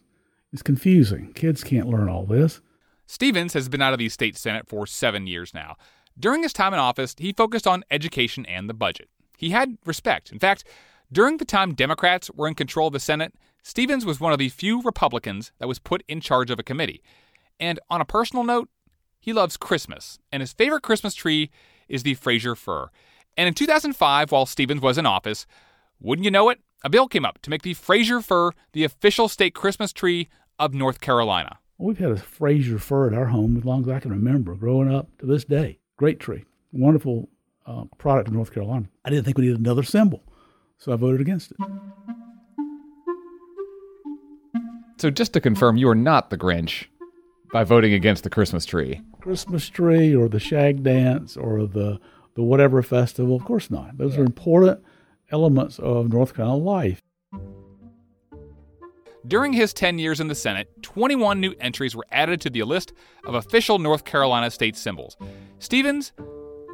It's 0.53 0.63
confusing. 0.63 1.33
Kids 1.33 1.65
can't 1.65 1.89
learn 1.89 2.09
all 2.09 2.27
this. 2.27 2.61
Stevens 3.07 3.55
has 3.55 3.69
been 3.69 3.83
out 3.83 3.93
of 3.93 3.99
the 3.99 4.09
state 4.09 4.37
senate 4.37 4.69
for 4.69 4.87
seven 4.87 5.27
years 5.27 5.53
now. 5.53 5.77
During 6.19 6.43
his 6.43 6.53
time 6.53 6.73
in 6.73 6.79
office, 6.79 7.15
he 7.19 7.33
focused 7.33 7.67
on 7.67 7.85
education 7.91 8.47
and 8.47 8.69
the 8.69 8.75
budget. 8.75 9.09
He 9.37 9.51
had 9.51 9.79
respect. 9.85 10.31
In 10.31 10.39
fact, 10.39 10.65
during 11.11 11.39
the 11.39 11.45
time 11.45 11.75
Democrats 11.75 12.31
were 12.31 12.47
in 12.47 12.55
control 12.55 12.87
of 12.87 12.93
the 12.93 13.01
Senate, 13.01 13.35
Stevens 13.63 14.05
was 14.05 14.21
one 14.21 14.33
of 14.33 14.39
the 14.39 14.49
few 14.49 14.83
Republicans 14.83 15.53
that 15.59 15.69
was 15.69 15.79
put 15.79 16.03
in 16.07 16.21
charge 16.21 16.51
of 16.51 16.59
a 16.59 16.65
committee. 16.65 17.03
And 17.59 17.81
on 17.91 18.01
a 18.01 18.05
personal 18.05 18.45
note, 18.45 18.69
he 19.19 19.33
loves 19.33 19.57
Christmas, 19.57 20.19
and 20.31 20.41
his 20.41 20.53
favorite 20.53 20.83
Christmas 20.83 21.15
tree 21.15 21.51
is 21.89 22.03
the 22.03 22.15
Fraser 22.15 22.55
fir. 22.55 22.91
And 23.37 23.49
in 23.49 23.55
2005, 23.55 24.33
while 24.33 24.47
Stevens 24.47 24.81
was 24.81 24.99
in 24.99 25.07
office, 25.07 25.47
wouldn't 26.01 26.25
you 26.25 26.31
know 26.31 26.51
it, 26.51 26.61
a 26.85 26.91
bill 26.91 27.09
came 27.09 27.25
up 27.25 27.41
to 27.43 27.51
make 27.51 27.63
the 27.63 27.75
Fraser 27.75 28.21
fir 28.21 28.53
the 28.73 28.85
official 28.85 29.29
state 29.29 29.55
Christmas 29.55 29.93
tree 29.93 30.29
of 30.59 30.75
North 30.75 31.01
Carolina. 31.01 31.59
We've 31.79 31.99
had 31.99 32.11
a 32.11 32.17
Fraser 32.17 32.79
fir 32.79 33.09
at 33.09 33.15
our 33.15 33.27
home 33.27 33.57
as 33.57 33.65
long 33.65 33.83
as 33.83 33.89
I 33.89 34.01
can 34.01 34.13
remember, 34.13 34.55
growing 34.55 34.93
up 34.93 35.09
to 35.19 35.27
this 35.27 35.45
day. 35.45 35.79
Great 35.97 36.21
tree, 36.21 36.45
wonderful 36.73 37.29
uh, 37.67 37.85
product 37.99 38.29
of 38.29 38.35
North 38.35 38.53
Carolina. 38.53 38.89
I 39.05 39.11
didn't 39.11 39.25
think 39.25 39.39
we 39.39 39.45
needed 39.47 39.59
another 39.61 39.83
symbol, 39.83 40.23
so 40.79 40.93
I 40.93 40.97
voted 40.97 41.21
against 41.21 41.53
it. 41.53 41.57
So 44.99 45.11
just 45.11 45.33
to 45.33 45.41
confirm, 45.41 45.77
you 45.77 45.89
are 45.89 45.95
not 45.95 46.31
the 46.31 46.39
Grinch 46.39 46.87
by 47.53 47.65
voting 47.65 47.93
against 47.93 48.25
the 48.25 48.31
Christmas 48.31 48.65
tree. 48.65 49.01
Christmas 49.21 49.69
tree 49.69 50.15
or 50.15 50.29
the 50.29 50.41
shag 50.41 50.83
dance 50.83 51.37
or 51.37 51.67
the 51.67 52.01
the 52.35 52.43
whatever 52.43 52.83
festival. 52.83 53.37
Of 53.37 53.45
course 53.45 53.71
not. 53.71 53.99
Those 53.99 54.17
are 54.19 54.25
important 54.25 54.83
elements 55.31 55.79
of 55.79 56.13
North 56.13 56.35
Carolina 56.35 56.63
life. 56.63 57.01
During 59.27 59.55
his 59.55 59.73
10 59.73 59.99
years 59.99 60.21
in 60.21 60.29
the 60.29 60.35
Senate, 60.35 60.71
21 60.83 61.41
new 61.41 61.55
entries 61.59 61.97
were 61.97 62.05
added 62.13 62.43
to 62.43 62.51
the 62.51 62.63
list 62.65 62.93
of 63.27 63.35
official 63.35 63.79
North 63.79 64.05
Carolina 64.05 64.51
state 64.51 64.77
symbols. 64.77 65.17
Stevens 65.59 66.13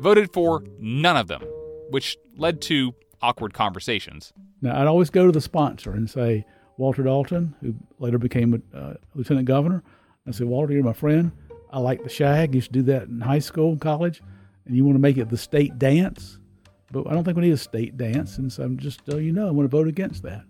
voted 0.00 0.33
for 0.33 0.64
none 0.81 1.17
of 1.17 1.29
them, 1.29 1.43
which 1.90 2.19
led 2.37 2.61
to 2.62 2.93
awkward 3.23 3.55
conversations. 3.55 4.33
Now, 4.62 4.81
I'd 4.81 4.88
always 4.88 5.11
go 5.11 5.26
to 5.26 5.33
the 5.33 5.40
sponsor 5.40 5.93
and 5.93 6.11
say, 6.11 6.45
Walter 6.76 7.05
Dalton, 7.05 7.55
who 7.61 7.75
later 7.99 8.19
became 8.19 8.62
a 8.75 8.76
uh, 8.76 8.95
lieutenant 9.14 9.47
governor, 9.47 9.85
I 10.26 10.33
said, 10.33 10.49
Walter, 10.49 10.73
you're 10.73 10.83
my 10.83 10.93
friend. 10.93 11.33
I 11.71 11.79
like 11.79 12.02
the 12.02 12.09
shag. 12.09 12.55
You 12.55 12.59
used 12.59 12.73
to 12.73 12.81
do 12.81 12.83
that 12.85 13.05
in 13.05 13.21
high 13.21 13.38
school 13.38 13.73
and 13.73 13.81
college. 13.81 14.23
And 14.67 14.76
you 14.76 14.85
want 14.85 14.97
to 14.97 15.00
make 15.00 15.17
it 15.17 15.29
the 15.29 15.38
state 15.38 15.79
dance? 15.79 16.38
But 16.93 17.07
I 17.07 17.12
don't 17.12 17.25
think 17.25 17.37
we 17.37 17.45
need 17.45 17.52
a 17.52 17.57
state 17.57 17.97
dance. 17.97 18.38
And 18.38 18.52
so 18.52 18.62
I'm 18.62 18.79
just, 18.79 19.00
so 19.09 19.19
you 19.19 19.33
know, 19.33 19.49
I'm 19.49 19.55
going 19.55 19.69
to 19.69 19.71
vote 19.71 19.88
against 19.88 20.23
that. 20.25 20.45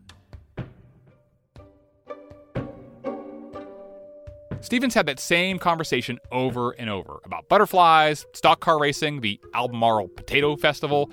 Stevens 4.62 4.92
had 4.94 5.06
that 5.06 5.18
same 5.18 5.58
conversation 5.58 6.18
over 6.30 6.72
and 6.72 6.90
over 6.90 7.20
about 7.24 7.48
butterflies, 7.48 8.26
stock 8.34 8.60
car 8.60 8.78
racing, 8.78 9.22
the 9.22 9.40
Albemarle 9.54 10.08
Potato 10.08 10.54
Festival. 10.54 11.10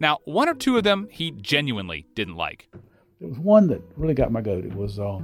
Now, 0.00 0.18
one 0.24 0.48
or 0.48 0.54
two 0.54 0.76
of 0.76 0.82
them 0.82 1.06
he 1.10 1.30
genuinely 1.30 2.06
didn't 2.14 2.34
like. 2.34 2.68
There 3.20 3.28
was 3.28 3.38
one 3.38 3.68
that 3.68 3.82
really 3.96 4.14
got 4.14 4.32
my 4.32 4.40
goat. 4.40 4.64
It 4.64 4.74
was 4.74 4.98
uh, 4.98 5.20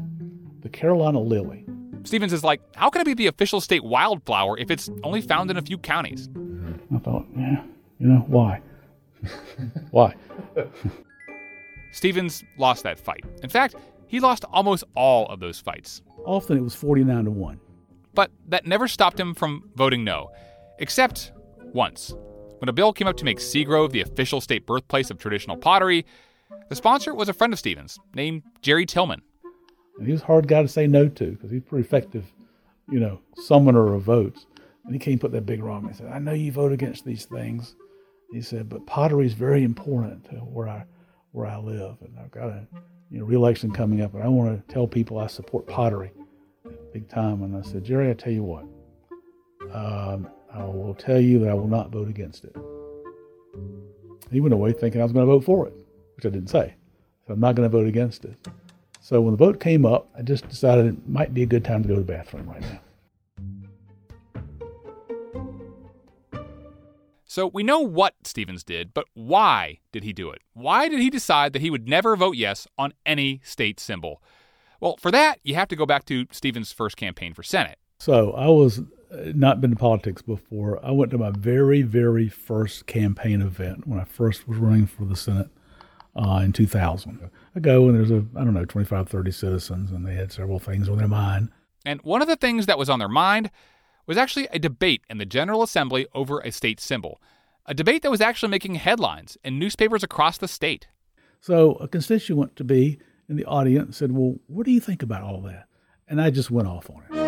the 0.62 0.68
Carolina 0.68 1.20
lily. 1.20 1.66
Stevens 2.04 2.32
is 2.32 2.44
like, 2.44 2.60
how 2.76 2.90
can 2.90 3.00
it 3.00 3.06
be 3.06 3.14
the 3.14 3.26
official 3.26 3.60
state 3.60 3.82
wildflower 3.82 4.58
if 4.58 4.70
it's 4.70 4.88
only 5.02 5.20
found 5.20 5.50
in 5.50 5.56
a 5.56 5.62
few 5.62 5.78
counties? 5.78 6.28
I 6.94 6.98
thought, 6.98 7.26
yeah, 7.36 7.62
you 7.98 8.08
know, 8.08 8.24
why? 8.26 8.60
why? 9.90 10.14
Stevens 11.92 12.42
lost 12.58 12.82
that 12.82 12.98
fight. 12.98 13.24
In 13.42 13.48
fact, 13.48 13.76
he 14.08 14.20
lost 14.20 14.44
almost 14.52 14.84
all 14.94 15.26
of 15.26 15.40
those 15.40 15.60
fights. 15.60 16.02
Often 16.24 16.58
it 16.58 16.62
was 16.62 16.74
49 16.74 17.24
to 17.24 17.30
1. 17.30 17.60
But 18.14 18.30
that 18.48 18.66
never 18.66 18.88
stopped 18.88 19.18
him 19.18 19.34
from 19.34 19.70
voting 19.74 20.04
no, 20.04 20.30
except 20.78 21.32
once. 21.72 22.14
When 22.58 22.68
a 22.68 22.72
bill 22.72 22.92
came 22.92 23.08
up 23.08 23.16
to 23.18 23.24
make 23.24 23.38
Seagrove 23.38 23.90
the 23.90 24.00
official 24.00 24.40
state 24.40 24.66
birthplace 24.66 25.10
of 25.10 25.18
traditional 25.18 25.56
pottery, 25.56 26.06
the 26.68 26.76
sponsor 26.76 27.14
was 27.14 27.28
a 27.28 27.32
friend 27.32 27.52
of 27.52 27.58
Stevens 27.58 27.98
named 28.14 28.42
Jerry 28.62 28.86
Tillman. 28.86 29.22
And 29.98 30.06
he 30.06 30.12
was 30.12 30.22
a 30.22 30.26
hard 30.26 30.48
guy 30.48 30.62
to 30.62 30.68
say 30.68 30.86
no 30.86 31.08
to 31.08 31.32
because 31.32 31.50
he's 31.50 31.62
pretty 31.62 31.84
effective, 31.84 32.24
you 32.90 33.00
know, 33.00 33.20
summoner 33.36 33.94
of 33.94 34.02
votes. 34.02 34.46
And 34.84 34.92
he 34.92 34.98
came 34.98 35.12
and 35.12 35.20
put 35.20 35.32
that 35.32 35.46
big 35.46 35.62
rock. 35.62 35.82
He 35.86 35.94
said, 35.94 36.08
I 36.12 36.18
know 36.18 36.32
you 36.32 36.52
vote 36.52 36.72
against 36.72 37.04
these 37.04 37.24
things. 37.24 37.74
He 38.32 38.42
said, 38.42 38.68
but 38.68 38.86
pottery 38.86 39.26
is 39.26 39.32
very 39.32 39.62
important 39.62 40.24
to 40.30 40.36
where 40.36 40.68
I 40.68 40.84
where 41.32 41.46
I 41.46 41.58
live. 41.58 41.96
And 42.00 42.18
I've 42.18 42.30
got 42.30 42.48
a 42.48 42.66
you 43.10 43.18
know, 43.18 43.24
reelection 43.24 43.72
coming 43.72 44.02
up, 44.02 44.14
and 44.14 44.22
I 44.22 44.28
want 44.28 44.66
to 44.66 44.72
tell 44.72 44.86
people 44.86 45.18
I 45.18 45.26
support 45.26 45.66
pottery 45.66 46.12
big 46.92 47.08
time. 47.08 47.42
And 47.42 47.56
I 47.56 47.62
said, 47.62 47.84
Jerry, 47.84 48.10
I 48.10 48.14
tell 48.14 48.32
you 48.32 48.44
what, 48.44 48.64
um, 49.72 50.28
I 50.52 50.64
will 50.64 50.94
tell 50.94 51.20
you 51.20 51.40
that 51.40 51.48
I 51.48 51.54
will 51.54 51.68
not 51.68 51.90
vote 51.90 52.08
against 52.08 52.44
it. 52.44 52.56
He 54.30 54.40
went 54.40 54.54
away 54.54 54.72
thinking 54.72 55.00
I 55.00 55.04
was 55.04 55.12
going 55.12 55.26
to 55.26 55.32
vote 55.32 55.44
for 55.44 55.66
it, 55.66 55.74
which 56.16 56.24
I 56.24 56.30
didn't 56.30 56.50
say. 56.50 56.74
So 57.26 57.34
I'm 57.34 57.40
not 57.40 57.56
going 57.56 57.68
to 57.68 57.76
vote 57.76 57.86
against 57.86 58.24
it. 58.24 58.36
So 59.00 59.20
when 59.20 59.32
the 59.32 59.36
vote 59.36 59.60
came 59.60 59.84
up, 59.84 60.08
I 60.16 60.22
just 60.22 60.48
decided 60.48 60.86
it 60.86 61.08
might 61.08 61.34
be 61.34 61.42
a 61.42 61.46
good 61.46 61.64
time 61.64 61.82
to 61.82 61.88
go 61.88 61.94
to 61.94 62.00
the 62.00 62.06
bathroom 62.06 62.48
right 62.48 62.60
now. 62.60 62.80
So 67.34 67.48
we 67.48 67.64
know 67.64 67.80
what 67.80 68.14
Stevens 68.22 68.62
did, 68.62 68.94
but 68.94 69.06
why 69.14 69.80
did 69.90 70.04
he 70.04 70.12
do 70.12 70.30
it? 70.30 70.40
Why 70.52 70.88
did 70.88 71.00
he 71.00 71.10
decide 71.10 71.52
that 71.52 71.62
he 71.62 71.68
would 71.68 71.88
never 71.88 72.14
vote 72.14 72.36
yes 72.36 72.68
on 72.78 72.94
any 73.04 73.40
state 73.42 73.80
symbol? 73.80 74.22
Well, 74.78 74.96
for 74.98 75.10
that, 75.10 75.40
you 75.42 75.56
have 75.56 75.66
to 75.66 75.74
go 75.74 75.84
back 75.84 76.04
to 76.04 76.26
Stevens' 76.30 76.70
first 76.70 76.96
campaign 76.96 77.34
for 77.34 77.42
Senate. 77.42 77.80
So 77.98 78.30
I 78.34 78.46
was 78.46 78.78
uh, 78.78 79.32
not 79.34 79.60
been 79.60 79.70
to 79.70 79.76
politics 79.76 80.22
before. 80.22 80.78
I 80.86 80.92
went 80.92 81.10
to 81.10 81.18
my 81.18 81.30
very, 81.30 81.82
very 81.82 82.28
first 82.28 82.86
campaign 82.86 83.42
event 83.42 83.88
when 83.88 83.98
I 83.98 84.04
first 84.04 84.46
was 84.46 84.58
running 84.58 84.86
for 84.86 85.04
the 85.04 85.16
Senate 85.16 85.48
uh, 86.14 86.40
in 86.44 86.52
2000. 86.52 87.30
I 87.56 87.58
go 87.58 87.88
and 87.88 87.98
there's 87.98 88.12
a, 88.12 88.24
I 88.36 88.44
don't 88.44 88.54
know, 88.54 88.64
25, 88.64 89.08
30 89.08 89.32
citizens, 89.32 89.90
and 89.90 90.06
they 90.06 90.14
had 90.14 90.30
several 90.30 90.60
things 90.60 90.88
on 90.88 90.98
their 90.98 91.08
mind. 91.08 91.48
And 91.84 92.00
one 92.02 92.22
of 92.22 92.28
the 92.28 92.36
things 92.36 92.66
that 92.66 92.78
was 92.78 92.88
on 92.88 93.00
their 93.00 93.08
mind 93.08 93.50
was 94.06 94.16
actually 94.16 94.48
a 94.52 94.58
debate 94.58 95.02
in 95.08 95.18
the 95.18 95.26
General 95.26 95.62
Assembly 95.62 96.06
over 96.14 96.40
a 96.40 96.50
state 96.50 96.80
symbol. 96.80 97.20
A 97.66 97.74
debate 97.74 98.02
that 98.02 98.10
was 98.10 98.20
actually 98.20 98.50
making 98.50 98.74
headlines 98.74 99.38
in 99.42 99.58
newspapers 99.58 100.02
across 100.02 100.36
the 100.36 100.48
state. 100.48 100.88
So 101.40 101.74
a 101.74 101.88
constituent 101.88 102.56
to 102.56 102.64
be 102.64 102.98
in 103.28 103.36
the 103.36 103.44
audience 103.46 103.96
said, 103.96 104.12
Well, 104.12 104.36
what 104.46 104.66
do 104.66 104.72
you 104.72 104.80
think 104.80 105.02
about 105.02 105.22
all 105.22 105.40
that? 105.42 105.66
And 106.06 106.20
I 106.20 106.30
just 106.30 106.50
went 106.50 106.68
off 106.68 106.90
on 106.90 107.02
it. 107.10 107.24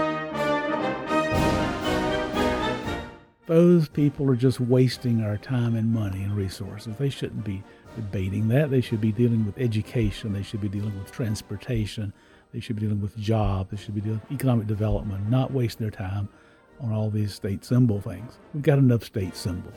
Those 3.46 3.88
people 3.88 4.28
are 4.28 4.36
just 4.36 4.58
wasting 4.58 5.22
our 5.22 5.38
time 5.38 5.76
and 5.76 5.92
money 5.92 6.24
and 6.24 6.36
resources. 6.36 6.96
They 6.96 7.08
shouldn't 7.08 7.44
be 7.44 7.62
debating 7.94 8.48
that. 8.48 8.70
They 8.70 8.80
should 8.80 9.00
be 9.00 9.12
dealing 9.12 9.46
with 9.46 9.56
education. 9.56 10.32
They 10.32 10.42
should 10.42 10.60
be 10.60 10.68
dealing 10.68 10.98
with 10.98 11.12
transportation. 11.12 12.12
They 12.52 12.60
should 12.60 12.76
be 12.76 12.82
dealing 12.82 13.00
with 13.00 13.16
jobs. 13.16 13.70
They 13.70 13.76
should 13.76 13.94
be 13.94 14.00
dealing 14.00 14.20
with 14.28 14.32
economic 14.32 14.66
development, 14.66 15.30
not 15.30 15.52
wasting 15.52 15.84
their 15.84 15.92
time 15.92 16.28
on 16.80 16.92
all 16.92 17.10
these 17.10 17.34
state 17.34 17.64
symbol 17.64 18.00
things. 18.00 18.38
We've 18.54 18.62
got 18.62 18.78
enough 18.78 19.04
state 19.04 19.36
symbols. 19.36 19.74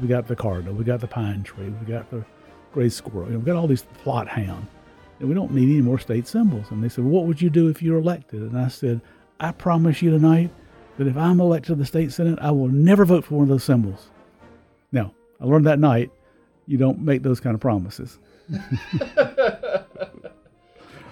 We 0.00 0.08
got 0.08 0.26
the 0.26 0.36
cardinal, 0.36 0.74
we 0.74 0.84
got 0.84 1.00
the 1.00 1.06
pine 1.06 1.42
tree, 1.42 1.68
we 1.68 1.86
got 1.86 2.10
the 2.10 2.24
gray 2.72 2.88
squirrel, 2.88 3.26
you 3.26 3.34
know, 3.34 3.38
we 3.40 3.44
got 3.44 3.56
all 3.56 3.66
these 3.66 3.84
Plott 4.04 4.28
hound. 4.28 4.66
And 5.18 5.28
we 5.28 5.34
don't 5.34 5.52
need 5.52 5.68
any 5.68 5.82
more 5.82 5.98
state 5.98 6.26
symbols. 6.26 6.66
And 6.70 6.82
they 6.82 6.88
said, 6.88 7.04
well, 7.04 7.12
What 7.12 7.26
would 7.26 7.42
you 7.42 7.50
do 7.50 7.68
if 7.68 7.82
you're 7.82 7.98
elected? 7.98 8.40
And 8.40 8.58
I 8.58 8.68
said, 8.68 9.02
I 9.38 9.52
promise 9.52 10.00
you 10.00 10.10
tonight 10.10 10.50
that 10.96 11.06
if 11.06 11.16
I'm 11.16 11.40
elected 11.40 11.68
to 11.68 11.74
the 11.74 11.84
state 11.86 12.12
senate, 12.12 12.38
I 12.40 12.50
will 12.50 12.68
never 12.68 13.04
vote 13.04 13.24
for 13.24 13.34
one 13.34 13.44
of 13.44 13.48
those 13.48 13.64
symbols. 13.64 14.10
Now, 14.92 15.12
I 15.40 15.44
learned 15.44 15.66
that 15.66 15.78
night 15.78 16.10
you 16.66 16.78
don't 16.78 17.00
make 17.00 17.22
those 17.22 17.40
kind 17.40 17.54
of 17.54 17.60
promises. 17.60 18.18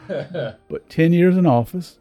but 0.08 0.88
10 0.88 1.12
years 1.12 1.36
in 1.36 1.46
office, 1.46 1.98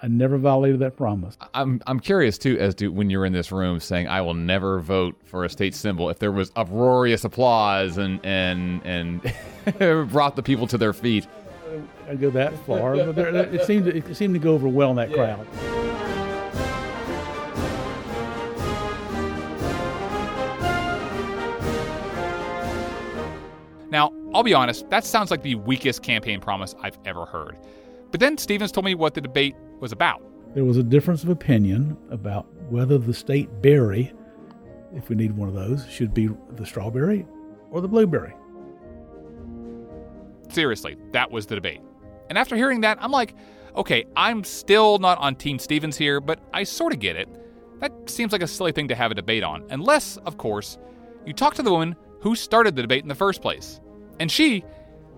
I 0.00 0.06
never 0.06 0.38
violated 0.38 0.78
that 0.80 0.96
promise. 0.96 1.36
I'm 1.54 1.82
I'm 1.88 1.98
curious 1.98 2.38
too 2.38 2.56
as 2.60 2.76
to 2.76 2.88
when 2.88 3.10
you're 3.10 3.26
in 3.26 3.32
this 3.32 3.50
room 3.50 3.80
saying 3.80 4.06
I 4.06 4.20
will 4.20 4.34
never 4.34 4.78
vote 4.78 5.16
for 5.24 5.44
a 5.44 5.48
state 5.48 5.74
symbol 5.74 6.08
if 6.08 6.20
there 6.20 6.30
was 6.30 6.52
uproarious 6.54 7.24
applause 7.24 7.98
and 7.98 8.20
and 8.24 8.80
and 8.84 9.20
brought 10.10 10.36
the 10.36 10.42
people 10.42 10.68
to 10.68 10.78
their 10.78 10.92
feet. 10.92 11.26
I 12.08 12.14
go 12.14 12.30
that 12.30 12.56
far, 12.64 12.94
but 12.96 13.16
there, 13.16 13.34
it 13.34 13.64
seemed 13.66 13.86
to, 13.86 13.96
it 13.96 14.16
seemed 14.16 14.34
to 14.34 14.40
go 14.40 14.54
over 14.54 14.68
well 14.68 14.90
in 14.90 14.96
that 14.96 15.12
crowd. 15.12 15.46
Now, 23.90 24.12
I'll 24.32 24.42
be 24.42 24.54
honest, 24.54 24.88
that 24.90 25.04
sounds 25.04 25.30
like 25.30 25.42
the 25.42 25.56
weakest 25.56 26.02
campaign 26.02 26.40
promise 26.40 26.74
I've 26.80 26.98
ever 27.04 27.24
heard. 27.24 27.56
But 28.10 28.20
then 28.20 28.38
Stevens 28.38 28.72
told 28.72 28.84
me 28.84 28.94
what 28.94 29.14
the 29.14 29.20
debate 29.20 29.54
was 29.80 29.92
about. 29.92 30.22
There 30.54 30.64
was 30.64 30.76
a 30.76 30.82
difference 30.82 31.22
of 31.22 31.28
opinion 31.28 31.96
about 32.10 32.46
whether 32.70 32.98
the 32.98 33.14
state 33.14 33.62
berry, 33.62 34.12
if 34.94 35.08
we 35.08 35.16
need 35.16 35.36
one 35.36 35.48
of 35.48 35.54
those, 35.54 35.86
should 35.88 36.14
be 36.14 36.28
the 36.52 36.66
strawberry 36.66 37.26
or 37.70 37.80
the 37.80 37.88
blueberry. 37.88 38.34
Seriously, 40.48 40.96
that 41.12 41.30
was 41.30 41.46
the 41.46 41.54
debate. 41.54 41.80
And 42.28 42.38
after 42.38 42.56
hearing 42.56 42.80
that, 42.80 42.98
I'm 43.00 43.10
like, 43.10 43.34
okay, 43.76 44.04
I'm 44.16 44.42
still 44.44 44.98
not 44.98 45.18
on 45.18 45.36
Team 45.36 45.58
Stevens 45.58 45.96
here, 45.96 46.20
but 46.20 46.40
I 46.52 46.64
sort 46.64 46.92
of 46.92 46.98
get 46.98 47.16
it. 47.16 47.28
That 47.80 47.92
seems 48.10 48.32
like 48.32 48.42
a 48.42 48.46
silly 48.46 48.72
thing 48.72 48.88
to 48.88 48.94
have 48.94 49.10
a 49.10 49.14
debate 49.14 49.44
on, 49.44 49.64
unless, 49.70 50.16
of 50.18 50.38
course, 50.38 50.78
you 51.26 51.32
talk 51.32 51.54
to 51.54 51.62
the 51.62 51.70
woman 51.70 51.94
who 52.20 52.34
started 52.34 52.74
the 52.74 52.82
debate 52.82 53.02
in 53.02 53.08
the 53.08 53.14
first 53.14 53.42
place. 53.42 53.80
And 54.18 54.30
she 54.30 54.64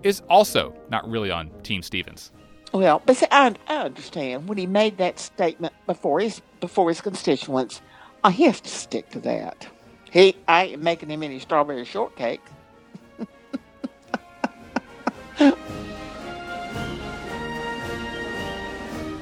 is 0.03 0.21
also 0.29 0.75
not 0.89 1.09
really 1.09 1.31
on 1.31 1.49
Team 1.63 1.81
Stevens. 1.81 2.31
Well, 2.71 3.01
but 3.05 3.17
see, 3.17 3.25
I, 3.29 3.53
I 3.67 3.77
understand 3.77 4.47
when 4.47 4.57
he 4.57 4.65
made 4.65 4.97
that 4.97 5.19
statement 5.19 5.73
before 5.85 6.21
his 6.21 6.41
before 6.61 6.89
his 6.89 7.01
constituents, 7.01 7.81
uh, 8.23 8.29
he 8.29 8.45
has 8.45 8.61
to 8.61 8.69
stick 8.69 9.09
to 9.11 9.19
that. 9.21 9.67
He, 10.09 10.35
I 10.47 10.65
ain't 10.65 10.81
making 10.81 11.09
him 11.09 11.23
any 11.23 11.39
strawberry 11.39 11.85
shortcake. 11.85 12.41
the 15.37 15.55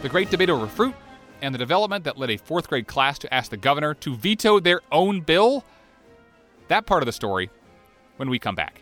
great 0.10 0.30
debate 0.30 0.50
over 0.50 0.68
fruit 0.68 0.94
and 1.42 1.54
the 1.54 1.60
development 1.60 2.04
that 2.04 2.18
led 2.18 2.30
a 2.30 2.38
fourth 2.38 2.68
grade 2.68 2.88
class 2.88 3.20
to 3.20 3.34
ask 3.34 3.52
the 3.52 3.58
governor 3.58 3.94
to 3.96 4.16
veto 4.16 4.60
their 4.60 4.82
own 4.92 5.22
bill? 5.22 5.64
That 6.68 6.86
part 6.86 7.02
of 7.02 7.08
the 7.08 7.14
story 7.14 7.50
when 8.18 8.30
we 8.30 8.38
come 8.38 8.56
back. 8.56 8.82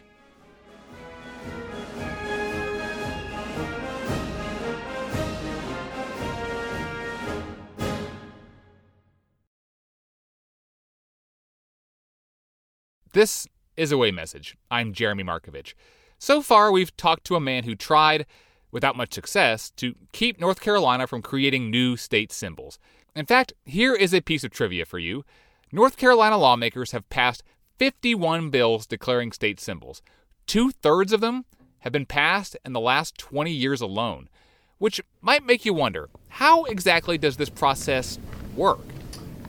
This 13.17 13.47
is 13.75 13.91
Away 13.91 14.11
Message. 14.11 14.55
I'm 14.69 14.93
Jeremy 14.93 15.23
Markovich. 15.23 15.73
So 16.19 16.43
far, 16.43 16.71
we've 16.71 16.95
talked 16.97 17.23
to 17.23 17.35
a 17.35 17.39
man 17.39 17.63
who 17.63 17.73
tried, 17.73 18.27
without 18.71 18.95
much 18.95 19.11
success, 19.11 19.71
to 19.77 19.95
keep 20.11 20.39
North 20.39 20.61
Carolina 20.61 21.07
from 21.07 21.23
creating 21.23 21.71
new 21.71 21.97
state 21.97 22.31
symbols. 22.31 22.77
In 23.15 23.25
fact, 23.25 23.53
here 23.65 23.95
is 23.95 24.13
a 24.13 24.21
piece 24.21 24.43
of 24.43 24.51
trivia 24.51 24.85
for 24.85 24.99
you 24.99 25.25
North 25.71 25.97
Carolina 25.97 26.37
lawmakers 26.37 26.91
have 26.91 27.09
passed 27.09 27.41
51 27.79 28.51
bills 28.51 28.85
declaring 28.85 29.31
state 29.31 29.59
symbols. 29.59 30.03
Two 30.45 30.69
thirds 30.69 31.11
of 31.11 31.19
them 31.19 31.45
have 31.79 31.91
been 31.91 32.05
passed 32.05 32.55
in 32.63 32.73
the 32.73 32.79
last 32.79 33.17
20 33.17 33.49
years 33.49 33.81
alone, 33.81 34.29
which 34.77 35.01
might 35.21 35.43
make 35.43 35.65
you 35.65 35.73
wonder 35.73 36.07
how 36.29 36.65
exactly 36.65 37.17
does 37.17 37.37
this 37.37 37.49
process 37.49 38.19
work? 38.55 38.85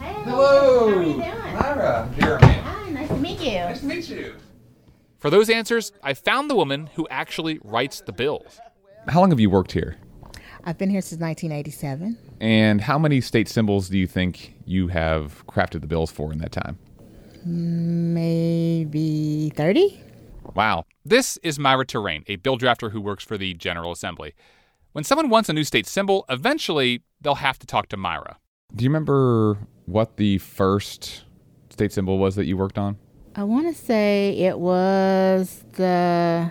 Hello, 0.01 0.89
How 0.89 0.97
are 0.97 1.03
you 1.03 1.13
doing? 1.13 1.19
Myra, 1.19 2.11
Jeremy. 2.19 2.47
Hi, 2.47 2.79
nice 2.79 2.88
to 3.19 3.23
meet 3.23 3.41
you. 3.41 3.59
Nice 3.59 3.81
to 3.81 3.87
meet 3.87 4.09
you. 4.09 4.35
For 5.19 5.31
those 5.31 5.51
answers, 5.51 5.93
I 6.03 6.15
found 6.15 6.49
the 6.49 6.55
woman 6.55 6.89
who 6.95 7.09
actually 7.11 7.59
writes 7.65 8.01
the 8.01 8.13
bills. 8.13 8.61
How 9.09 9.21
long 9.21 9.31
have 9.31 9.41
you 9.41 9.51
worked 9.51 9.73
here? 9.73 9.97
I've 10.65 10.79
been 10.79 10.91
here 10.91 11.01
since 11.01 11.21
1987. 11.21 12.17
And 12.41 12.81
how 12.81 12.99
many 12.99 13.21
state 13.21 13.49
symbols 13.49 13.89
do 13.89 13.99
you 13.99 14.07
think 14.07 14.55
you 14.65 14.89
have 14.89 15.45
crafted 15.47 15.81
the 15.81 15.87
bills 15.87 16.13
for 16.13 16.33
in 16.33 16.39
that 16.39 16.53
time? 16.53 16.79
Maybe 17.45 18.21
30? 19.57 20.01
Wow. 20.55 20.85
This 21.05 21.39
is 21.43 21.59
Myra 21.59 21.87
Terrain, 21.87 22.23
a 22.29 22.37
bill 22.37 22.57
drafter 22.59 22.93
who 22.93 23.01
works 23.01 23.25
for 23.25 23.37
the 23.37 23.55
General 23.55 23.91
Assembly. 23.91 24.35
When 24.93 25.05
someone 25.05 25.29
wants 25.29 25.49
a 25.49 25.53
new 25.53 25.65
state 25.65 25.87
symbol, 25.87 26.25
eventually 26.29 27.03
they'll 27.21 27.37
have 27.37 27.59
to 27.59 27.67
talk 27.67 27.89
to 27.89 27.97
Myra. 27.97 28.39
Do 28.75 28.85
you 28.85 28.91
remember 28.91 29.59
what 29.87 30.17
the 30.17 30.39
first 30.39 31.25
state 31.71 31.93
symbol 31.93 32.19
was 32.19 32.37
that 32.37 32.47
you 32.47 32.57
worked 32.57 32.79
on? 32.79 32.99
I 33.39 33.45
want 33.45 33.69
to 33.69 33.75
say 33.85 34.31
it 34.37 34.59
was 34.59 35.63
the 35.75 36.51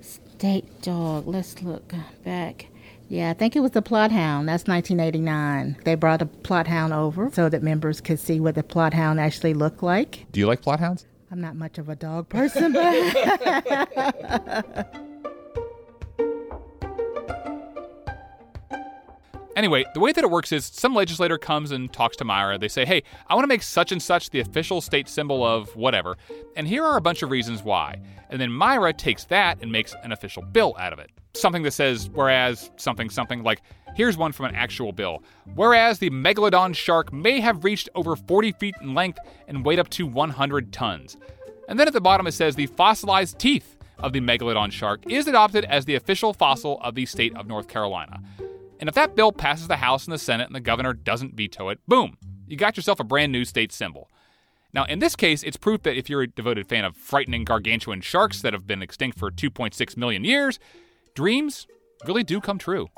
state 0.00 0.82
dog. 0.82 1.28
Let's 1.28 1.62
look 1.62 1.92
back. 2.24 2.66
Yeah, 3.08 3.30
I 3.30 3.34
think 3.34 3.54
it 3.54 3.60
was 3.60 3.70
the 3.70 3.80
Plott 3.80 4.10
hound. 4.10 4.48
That's 4.48 4.66
1989. 4.66 5.76
They 5.84 5.94
brought 5.94 6.20
a 6.20 6.26
Plott 6.26 6.66
hound 6.66 6.92
over 6.92 7.30
so 7.32 7.48
that 7.48 7.62
members 7.62 8.00
could 8.00 8.18
see 8.18 8.40
what 8.40 8.56
the 8.56 8.64
Plott 8.64 8.92
hound 8.92 9.20
actually 9.20 9.54
looked 9.54 9.84
like. 9.84 10.26
Do 10.32 10.40
you 10.40 10.48
like 10.48 10.62
Plott 10.62 10.80
hounds? 10.80 11.06
I'm 11.30 11.40
not 11.40 11.54
much 11.54 11.78
of 11.78 11.88
a 11.88 11.94
dog 11.94 12.28
person, 12.28 12.72
but 12.72 12.82
Anyway, 19.58 19.84
the 19.92 19.98
way 19.98 20.12
that 20.12 20.22
it 20.22 20.30
works 20.30 20.52
is 20.52 20.64
some 20.66 20.94
legislator 20.94 21.36
comes 21.36 21.72
and 21.72 21.92
talks 21.92 22.16
to 22.16 22.24
Myra. 22.24 22.58
They 22.58 22.68
say, 22.68 22.84
hey, 22.84 23.02
I 23.26 23.34
want 23.34 23.42
to 23.42 23.48
make 23.48 23.64
such 23.64 23.90
and 23.90 24.00
such 24.00 24.30
the 24.30 24.38
official 24.38 24.80
state 24.80 25.08
symbol 25.08 25.44
of 25.44 25.74
whatever, 25.74 26.16
and 26.54 26.68
here 26.68 26.84
are 26.84 26.96
a 26.96 27.00
bunch 27.00 27.24
of 27.24 27.30
reasons 27.32 27.64
why. 27.64 28.00
And 28.30 28.40
then 28.40 28.52
Myra 28.52 28.92
takes 28.92 29.24
that 29.24 29.60
and 29.60 29.72
makes 29.72 29.96
an 30.04 30.12
official 30.12 30.42
bill 30.42 30.76
out 30.78 30.92
of 30.92 31.00
it. 31.00 31.10
Something 31.34 31.64
that 31.64 31.72
says, 31.72 32.08
whereas 32.08 32.70
something 32.76 33.10
something, 33.10 33.42
like, 33.42 33.60
here's 33.96 34.16
one 34.16 34.30
from 34.30 34.46
an 34.46 34.54
actual 34.54 34.92
bill. 34.92 35.24
Whereas 35.56 35.98
the 35.98 36.10
megalodon 36.10 36.72
shark 36.72 37.12
may 37.12 37.40
have 37.40 37.64
reached 37.64 37.88
over 37.96 38.14
40 38.14 38.52
feet 38.52 38.76
in 38.80 38.94
length 38.94 39.18
and 39.48 39.64
weighed 39.64 39.80
up 39.80 39.90
to 39.90 40.06
100 40.06 40.72
tons. 40.72 41.16
And 41.68 41.80
then 41.80 41.88
at 41.88 41.94
the 41.94 42.00
bottom 42.00 42.28
it 42.28 42.32
says 42.32 42.54
the 42.54 42.68
fossilized 42.68 43.40
teeth 43.40 43.74
of 43.98 44.12
the 44.12 44.20
megalodon 44.20 44.70
shark 44.70 45.00
is 45.10 45.26
adopted 45.26 45.64
as 45.64 45.84
the 45.84 45.96
official 45.96 46.32
fossil 46.32 46.78
of 46.80 46.94
the 46.94 47.06
state 47.06 47.36
of 47.36 47.48
North 47.48 47.66
Carolina. 47.66 48.22
And 48.78 48.88
if 48.88 48.94
that 48.94 49.16
bill 49.16 49.32
passes 49.32 49.68
the 49.68 49.76
House 49.76 50.06
and 50.06 50.12
the 50.12 50.18
Senate 50.18 50.46
and 50.46 50.54
the 50.54 50.60
governor 50.60 50.92
doesn't 50.92 51.34
veto 51.34 51.68
it, 51.68 51.80
boom, 51.86 52.16
you 52.46 52.56
got 52.56 52.76
yourself 52.76 53.00
a 53.00 53.04
brand 53.04 53.32
new 53.32 53.44
state 53.44 53.72
symbol. 53.72 54.08
Now, 54.72 54.84
in 54.84 54.98
this 54.98 55.16
case, 55.16 55.42
it's 55.42 55.56
proof 55.56 55.82
that 55.82 55.96
if 55.96 56.08
you're 56.10 56.22
a 56.22 56.26
devoted 56.26 56.68
fan 56.68 56.84
of 56.84 56.96
frightening 56.96 57.44
gargantuan 57.44 58.00
sharks 58.00 58.42
that 58.42 58.52
have 58.52 58.66
been 58.66 58.82
extinct 58.82 59.18
for 59.18 59.30
2.6 59.30 59.96
million 59.96 60.24
years, 60.24 60.58
dreams 61.14 61.66
really 62.06 62.22
do 62.22 62.40
come 62.40 62.58
true. 62.58 62.88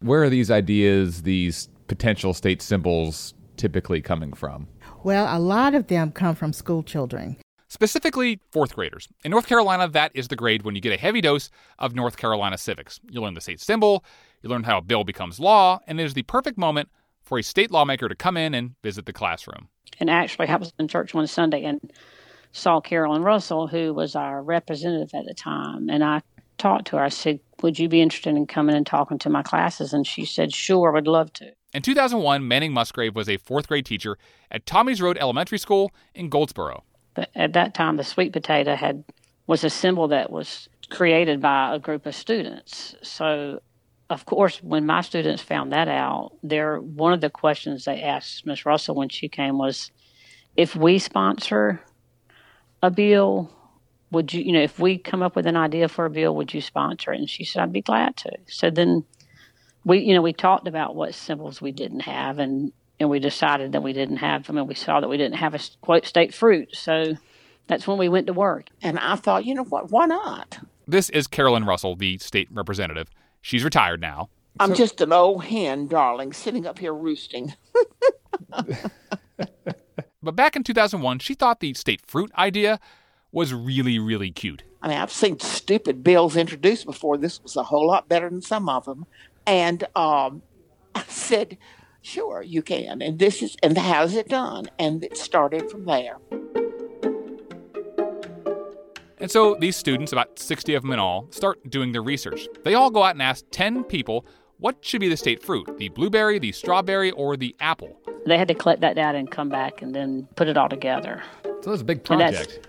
Where 0.00 0.22
are 0.22 0.30
these 0.30 0.50
ideas, 0.50 1.22
these 1.22 1.68
potential 1.88 2.32
state 2.32 2.62
symbols, 2.62 3.34
typically 3.56 4.00
coming 4.00 4.32
from? 4.32 4.68
well, 5.04 5.28
a 5.36 5.38
lot 5.38 5.74
of 5.74 5.86
them 5.86 6.12
come 6.12 6.34
from 6.34 6.52
school 6.52 6.82
children. 6.82 7.36
Specifically, 7.68 8.40
fourth 8.50 8.74
graders. 8.74 9.08
In 9.24 9.30
North 9.30 9.46
Carolina, 9.46 9.88
that 9.88 10.10
is 10.14 10.28
the 10.28 10.36
grade 10.36 10.62
when 10.62 10.74
you 10.74 10.80
get 10.80 10.92
a 10.92 10.96
heavy 10.96 11.20
dose 11.20 11.50
of 11.78 11.94
North 11.94 12.16
Carolina 12.16 12.56
civics. 12.56 12.98
You 13.10 13.20
learn 13.20 13.34
the 13.34 13.42
state 13.42 13.60
symbol, 13.60 14.04
you 14.42 14.48
learn 14.48 14.64
how 14.64 14.78
a 14.78 14.82
bill 14.82 15.04
becomes 15.04 15.38
law, 15.38 15.80
and 15.86 16.00
it 16.00 16.04
is 16.04 16.14
the 16.14 16.22
perfect 16.22 16.56
moment 16.56 16.88
for 17.22 17.38
a 17.38 17.42
state 17.42 17.70
lawmaker 17.70 18.08
to 18.08 18.14
come 18.14 18.38
in 18.38 18.54
and 18.54 18.74
visit 18.82 19.04
the 19.04 19.12
classroom. 19.12 19.68
and 20.00 20.08
actually 20.08 20.48
I 20.48 20.56
was 20.56 20.72
in 20.78 20.88
church 20.88 21.12
one 21.12 21.26
Sunday 21.26 21.64
and 21.64 21.92
saw 22.52 22.80
Carolyn 22.80 23.22
Russell, 23.22 23.66
who 23.66 23.92
was 23.92 24.16
our 24.16 24.42
representative 24.42 25.10
at 25.14 25.26
the 25.26 25.34
time, 25.34 25.90
and 25.90 26.02
I 26.02 26.22
talked 26.56 26.86
to 26.88 26.96
her. 26.96 27.04
I 27.04 27.08
said, 27.10 27.40
"Would 27.62 27.78
you 27.78 27.88
be 27.88 28.00
interested 28.00 28.34
in 28.34 28.46
coming 28.46 28.74
and 28.74 28.86
talking 28.86 29.18
to 29.18 29.28
my 29.30 29.42
classes?" 29.42 29.92
And 29.92 30.06
she 30.06 30.24
said, 30.24 30.54
"Sure, 30.54 30.90
would 30.90 31.06
love 31.06 31.32
to." 31.34 31.52
In 31.74 31.82
2001, 31.82 32.48
Manning 32.48 32.72
Musgrave 32.72 33.14
was 33.14 33.28
a 33.28 33.36
fourth 33.36 33.68
grade 33.68 33.84
teacher 33.84 34.16
at 34.50 34.64
Tommy's 34.64 35.02
Road 35.02 35.18
Elementary 35.20 35.58
School 35.58 35.90
in 36.14 36.30
Goldsboro. 36.30 36.84
But 37.18 37.30
at 37.34 37.54
that 37.54 37.74
time, 37.74 37.96
the 37.96 38.04
sweet 38.04 38.32
potato 38.32 38.76
had 38.76 39.02
was 39.48 39.64
a 39.64 39.70
symbol 39.70 40.06
that 40.08 40.30
was 40.30 40.68
created 40.88 41.40
by 41.40 41.74
a 41.74 41.78
group 41.80 42.06
of 42.06 42.14
students. 42.14 42.94
So, 43.02 43.60
of 44.08 44.24
course, 44.24 44.62
when 44.62 44.86
my 44.86 45.00
students 45.00 45.42
found 45.42 45.72
that 45.72 45.88
out, 45.88 46.30
there 46.44 46.78
one 46.78 47.12
of 47.12 47.20
the 47.20 47.28
questions 47.28 47.84
they 47.84 48.02
asked 48.02 48.46
Miss 48.46 48.64
Russell 48.64 48.94
when 48.94 49.08
she 49.08 49.28
came 49.28 49.58
was, 49.58 49.90
"If 50.56 50.76
we 50.76 51.00
sponsor 51.00 51.80
a 52.84 52.90
bill, 52.90 53.50
would 54.12 54.32
you, 54.32 54.42
you 54.44 54.52
know, 54.52 54.62
if 54.62 54.78
we 54.78 54.96
come 54.96 55.20
up 55.20 55.34
with 55.34 55.48
an 55.48 55.56
idea 55.56 55.88
for 55.88 56.04
a 56.04 56.10
bill, 56.10 56.36
would 56.36 56.54
you 56.54 56.60
sponsor 56.60 57.12
it?" 57.12 57.18
And 57.18 57.28
she 57.28 57.42
said, 57.42 57.62
"I'd 57.64 57.72
be 57.72 57.82
glad 57.82 58.16
to." 58.18 58.30
So 58.46 58.70
then, 58.70 59.02
we, 59.84 59.98
you 59.98 60.14
know, 60.14 60.22
we 60.22 60.32
talked 60.32 60.68
about 60.68 60.94
what 60.94 61.16
symbols 61.16 61.60
we 61.60 61.72
didn't 61.72 62.02
have, 62.02 62.38
and 62.38 62.72
and 63.00 63.08
we 63.10 63.18
decided 63.18 63.72
that 63.72 63.82
we 63.82 63.92
didn't 63.92 64.16
have. 64.18 64.48
I 64.48 64.52
mean, 64.52 64.66
we 64.66 64.74
saw 64.74 65.00
that 65.00 65.08
we 65.08 65.16
didn't 65.16 65.36
have 65.36 65.54
a 65.54 65.60
quote 65.80 66.06
state 66.06 66.34
fruit, 66.34 66.74
so 66.74 67.16
that's 67.66 67.86
when 67.86 67.98
we 67.98 68.08
went 68.08 68.26
to 68.26 68.32
work. 68.32 68.66
And 68.82 68.98
I 68.98 69.16
thought, 69.16 69.44
you 69.44 69.54
know 69.54 69.64
what? 69.64 69.90
Why 69.90 70.06
not? 70.06 70.58
This 70.86 71.10
is 71.10 71.26
Carolyn 71.26 71.64
Russell, 71.64 71.96
the 71.96 72.18
state 72.18 72.48
representative. 72.50 73.08
She's 73.42 73.64
retired 73.64 74.00
now. 74.00 74.30
I'm 74.60 74.74
just 74.74 75.00
an 75.00 75.12
old 75.12 75.44
hen, 75.44 75.86
darling, 75.86 76.32
sitting 76.32 76.66
up 76.66 76.78
here 76.78 76.92
roosting. 76.92 77.54
But 80.22 80.36
back 80.36 80.56
in 80.56 80.64
2001, 80.64 81.20
she 81.20 81.34
thought 81.34 81.60
the 81.60 81.74
state 81.74 82.02
fruit 82.06 82.30
idea 82.36 82.80
was 83.30 83.54
really, 83.54 83.98
really 83.98 84.30
cute. 84.30 84.62
I 84.82 84.88
mean, 84.88 84.98
I've 84.98 85.12
seen 85.12 85.38
stupid 85.38 86.02
bills 86.02 86.36
introduced 86.36 86.86
before. 86.86 87.16
This 87.16 87.42
was 87.42 87.56
a 87.56 87.62
whole 87.62 87.86
lot 87.86 88.08
better 88.08 88.28
than 88.28 88.42
some 88.42 88.68
of 88.68 88.84
them. 88.84 89.06
And 89.46 89.84
um, 89.94 90.42
I 90.94 91.04
said, 91.08 91.56
sure, 92.02 92.42
you 92.42 92.62
can. 92.62 93.02
And 93.02 93.18
this 93.18 93.42
is, 93.42 93.56
and 93.62 93.76
how's 93.76 94.14
it 94.14 94.28
done? 94.28 94.70
And 94.78 95.04
it 95.04 95.16
started 95.16 95.70
from 95.70 95.84
there. 95.84 96.18
And 99.20 99.30
so 99.30 99.56
these 99.56 99.76
students, 99.76 100.12
about 100.12 100.38
60 100.38 100.74
of 100.74 100.82
them 100.82 100.92
in 100.92 100.98
all, 100.98 101.26
start 101.30 101.68
doing 101.68 101.92
their 101.92 102.02
research. 102.02 102.48
They 102.64 102.74
all 102.74 102.90
go 102.90 103.02
out 103.02 103.14
and 103.14 103.22
ask 103.22 103.44
10 103.50 103.84
people 103.84 104.24
what 104.58 104.84
should 104.84 105.00
be 105.00 105.08
the 105.08 105.16
state 105.16 105.42
fruit 105.42 105.78
the 105.78 105.88
blueberry, 105.88 106.38
the 106.38 106.50
strawberry, 106.52 107.12
or 107.12 107.36
the 107.36 107.54
apple? 107.60 108.00
They 108.26 108.36
had 108.36 108.48
to 108.48 108.54
collect 108.54 108.80
that 108.80 108.96
data 108.96 109.16
and 109.16 109.30
come 109.30 109.48
back 109.48 109.82
and 109.82 109.94
then 109.94 110.26
put 110.34 110.48
it 110.48 110.56
all 110.56 110.68
together. 110.68 111.22
So 111.62 111.70
that's 111.70 111.82
a 111.82 111.84
big 111.84 112.04
project. 112.04 112.66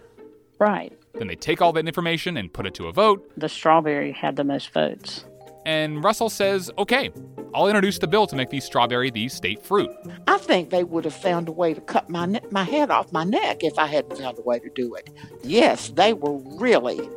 Right. 0.59 0.93
Then 1.13 1.27
they 1.27 1.35
take 1.35 1.61
all 1.61 1.73
that 1.73 1.87
information 1.87 2.37
and 2.37 2.51
put 2.53 2.65
it 2.65 2.73
to 2.75 2.87
a 2.87 2.91
vote. 2.91 3.31
The 3.37 3.49
strawberry 3.49 4.11
had 4.11 4.35
the 4.35 4.43
most 4.43 4.71
votes. 4.71 5.25
And 5.69 6.03
Russell 6.03 6.31
says, 6.31 6.71
okay, 6.79 7.11
I'll 7.53 7.67
introduce 7.67 7.99
the 7.99 8.07
bill 8.07 8.25
to 8.25 8.35
make 8.35 8.49
the 8.49 8.59
strawberry 8.59 9.11
the 9.11 9.29
state 9.29 9.61
fruit. 9.61 9.91
I 10.25 10.39
think 10.39 10.71
they 10.71 10.83
would 10.83 11.05
have 11.05 11.13
found 11.13 11.47
a 11.47 11.51
way 11.51 11.75
to 11.75 11.81
cut 11.81 12.09
my 12.09 12.25
ne- 12.25 12.41
my 12.49 12.63
head 12.63 12.89
off 12.89 13.11
my 13.11 13.23
neck 13.23 13.63
if 13.63 13.77
I 13.77 13.85
hadn't 13.85 14.17
found 14.17 14.39
a 14.39 14.41
way 14.41 14.57
to 14.57 14.69
do 14.73 14.95
it. 14.95 15.11
Yes, 15.43 15.89
they 15.89 16.13
were 16.13 16.39
really 16.59 17.07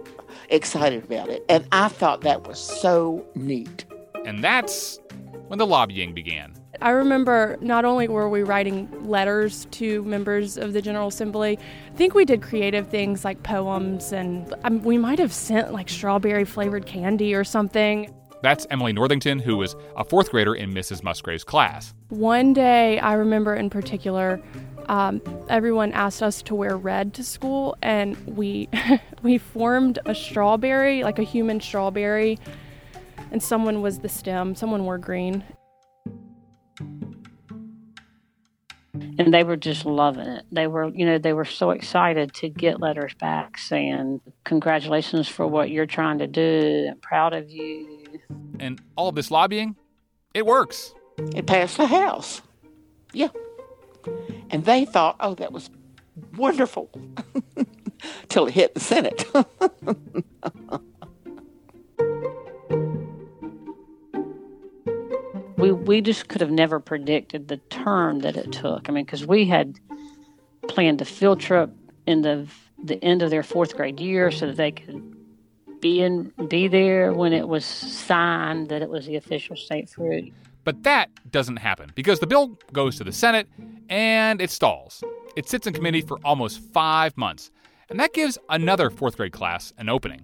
excited 0.51 1.03
about 1.03 1.31
it, 1.31 1.47
and 1.49 1.67
I 1.73 1.89
thought 1.89 2.21
that 2.23 2.47
was 2.47 2.59
so 2.59 3.25
neat. 3.35 3.87
And 4.27 4.45
that's 4.45 4.99
when 5.47 5.59
the 5.59 5.67
lobbying 5.67 6.13
began. 6.13 6.53
I 6.83 6.91
remember 6.91 7.57
not 7.63 7.87
only 7.87 8.07
were 8.07 8.29
we 8.29 8.43
writing 8.43 8.87
letters 9.09 9.67
to 9.71 10.03
members 10.03 10.59
of 10.59 10.75
the 10.75 10.83
General 10.83 11.09
Assembly, 11.09 11.59
I 11.91 11.97
think 11.97 12.13
we 12.13 12.27
did 12.27 12.43
creative 12.43 12.89
things 12.89 13.25
like 13.25 13.43
poems, 13.45 14.13
and 14.13 14.55
um, 14.65 14.83
we 14.83 14.99
might 14.99 15.19
have 15.19 15.33
sent 15.33 15.73
like 15.73 15.89
strawberry 15.89 16.45
flavored 16.45 16.85
candy 16.85 17.35
or 17.35 17.45
something. 17.45 18.13
That's 18.43 18.67
Emily 18.71 18.93
Northington, 18.93 19.39
who 19.39 19.57
was 19.57 19.77
a 19.97 20.05
fourth 20.05 20.31
grader 20.31 20.55
in 20.55 20.75
Mrs. 20.75 21.03
Musgrave's 21.03 21.45
class. 21.45 21.95
One 22.09 22.53
day, 22.53 22.99
I 22.99 23.15
remember 23.15 23.55
in 23.55 23.71
particular, 23.71 24.43
um, 24.89 25.23
everyone 25.49 25.93
asked 25.93 26.23
us 26.23 26.43
to 26.43 26.55
wear 26.55 26.77
red 26.77 27.15
to 27.15 27.25
school, 27.25 27.77
and 27.83 28.17
we 28.27 28.69
we 29.23 29.39
formed 29.39 30.01
a 30.07 30.15
strawberry, 30.15 31.05
like 31.05 31.19
a 31.19 31.23
human 31.23 31.61
strawberry, 31.61 32.39
and 33.31 33.43
someone 33.43 33.81
was 33.81 34.01
the 34.01 34.09
stem, 34.09 34.55
someone 34.55 34.85
wore 34.85 34.99
green. 34.99 35.45
And 39.19 39.33
they 39.33 39.45
were 39.45 39.57
just 39.57 39.85
loving 39.85 40.27
it. 40.27 40.45
They 40.51 40.67
were, 40.67 40.89
you 40.89 41.07
know, 41.07 41.19
they 41.19 41.33
were 41.33 41.45
so 41.45 41.71
excited 41.71 42.35
to 42.35 42.49
get 42.49 42.81
letters 42.81 43.15
back 43.15 43.59
saying, 43.59 44.21
Congratulations 44.45 45.29
for 45.29 45.47
what 45.47 45.71
you're 45.71 45.87
trying 45.87 46.19
to 46.19 46.27
do. 46.27 46.89
I'm 46.91 46.99
proud 47.01 47.33
of 47.33 47.51
you. 47.51 48.02
And 48.59 48.81
all 48.97 49.13
this 49.13 49.31
lobbying, 49.31 49.77
it 50.35 50.47
works. 50.47 50.95
It 51.35 51.47
passed 51.47 51.77
the 51.77 51.87
House. 51.87 52.43
Yeah. 53.13 53.29
And 54.51 54.65
they 54.65 54.85
thought, 54.85 55.17
oh, 55.21 55.35
that 55.37 55.53
was 55.53 55.71
wonderful. 56.37 56.91
Till 58.29 58.47
it 58.47 58.55
hit 58.55 58.75
the 58.75 58.81
Senate. 58.81 59.25
we 65.57 65.71
we 65.71 66.01
just 66.01 66.29
could 66.29 66.41
have 66.41 66.51
never 66.51 66.81
predicted 66.81 67.47
the 67.47 67.59
turn 67.71 68.19
that 68.19 68.37
it 68.37 68.51
took. 68.51 68.89
I 68.89 68.93
mean, 68.93 69.05
because 69.05 69.25
we 69.25 69.47
had 69.47 69.79
planned 70.69 71.01
a 71.01 71.05
field 71.05 71.41
trip 71.41 71.71
in 72.07 72.23
the 72.23 72.49
the 72.83 73.03
end 73.05 73.23
of 73.23 73.31
their 73.31 73.45
fourth 73.45 73.77
grade 73.77 74.01
year 74.01 74.33
so 74.33 74.47
that 74.47 74.57
they 74.57 74.73
could 74.73 75.17
be 75.83 76.01
in 76.01 76.33
be 76.49 76.69
there 76.69 77.13
when 77.13 77.35
it 77.35 77.47
was 77.47 77.67
signed 77.67 78.71
that 78.71 78.81
it 78.81 78.89
was 78.89 79.05
the 79.05 79.17
official 79.17 79.57
state 79.57 79.91
fruit. 79.91 80.33
But 80.65 80.85
that 80.85 81.11
doesn't 81.31 81.57
happen 81.57 81.93
because 81.95 82.21
the 82.21 82.27
bill 82.27 82.57
goes 82.73 82.97
to 82.97 83.05
the 83.05 83.13
Senate 83.13 83.49
and 83.91 84.41
it 84.41 84.51
stalls. 84.51 85.05
It 85.37 85.49
sits 85.49 85.67
in 85.67 85.75
committee 85.75 86.01
for 86.01 86.19
almost 86.25 86.61
five 86.73 87.17
months, 87.19 87.51
and 87.91 88.01
that 88.01 88.15
gives 88.15 88.39
another 88.49 88.89
fourth 88.89 89.17
grade 89.17 89.33
class 89.33 89.73
an 89.77 89.91
opening. 89.91 90.23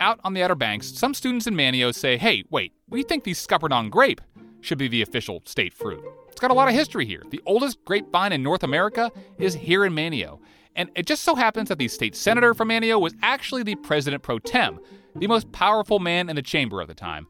Out 0.00 0.20
on 0.22 0.34
the 0.34 0.42
Outer 0.42 0.54
Banks, 0.54 0.86
some 0.86 1.14
students 1.14 1.48
in 1.48 1.54
Manteo 1.54 1.92
say, 1.92 2.16
hey, 2.16 2.44
wait, 2.50 2.72
we 2.88 3.02
think 3.02 3.24
the 3.24 3.32
Scuppernong 3.32 3.90
grape 3.90 4.20
should 4.60 4.78
be 4.78 4.86
the 4.88 5.02
official 5.02 5.42
state 5.44 5.72
fruit. 5.72 6.04
It's 6.28 6.40
got 6.40 6.50
a 6.52 6.54
lot 6.54 6.68
of 6.68 6.74
history 6.74 7.04
here. 7.04 7.22
The 7.30 7.40
oldest 7.46 7.84
grapevine 7.84 8.32
in 8.32 8.42
North 8.42 8.62
America 8.62 9.10
is 9.38 9.54
here 9.54 9.84
in 9.84 9.92
Manteo. 9.92 10.38
And 10.78 10.90
it 10.94 11.06
just 11.06 11.24
so 11.24 11.34
happens 11.34 11.68
that 11.70 11.78
the 11.78 11.88
state 11.88 12.14
senator 12.14 12.54
from 12.54 12.68
Manteo 12.68 13.00
was 13.00 13.12
actually 13.20 13.64
the 13.64 13.74
president 13.74 14.22
pro 14.22 14.38
tem, 14.38 14.78
the 15.16 15.26
most 15.26 15.50
powerful 15.50 15.98
man 15.98 16.30
in 16.30 16.36
the 16.36 16.42
chamber 16.42 16.80
at 16.80 16.86
the 16.86 16.94
time. 16.94 17.26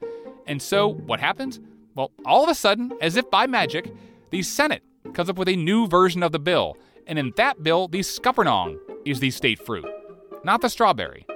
And 0.47 0.61
so, 0.61 0.89
what 0.93 1.19
happens? 1.19 1.59
Well, 1.95 2.13
all 2.27 2.45
of 2.45 2.51
a 2.51 2.55
sudden, 2.55 2.93
as 3.01 3.17
if 3.17 3.29
by 3.31 3.47
magic, 3.47 3.91
the 4.31 4.43
Senate 4.43 4.83
comes 5.15 5.31
up 5.31 5.39
with 5.39 5.49
a 5.49 5.57
new 5.57 5.89
version 5.89 6.23
of 6.23 6.31
the 6.31 6.39
bill. 6.39 6.77
And 7.07 7.19
in 7.19 7.33
that 7.37 7.63
bill, 7.63 7.89
the 7.89 8.01
scuppernong 8.01 8.77
is 9.07 9.21
the 9.21 9.31
state 9.31 9.59
fruit, 9.59 9.87
not 10.45 10.61
the 10.61 10.69
strawberry. 10.69 11.27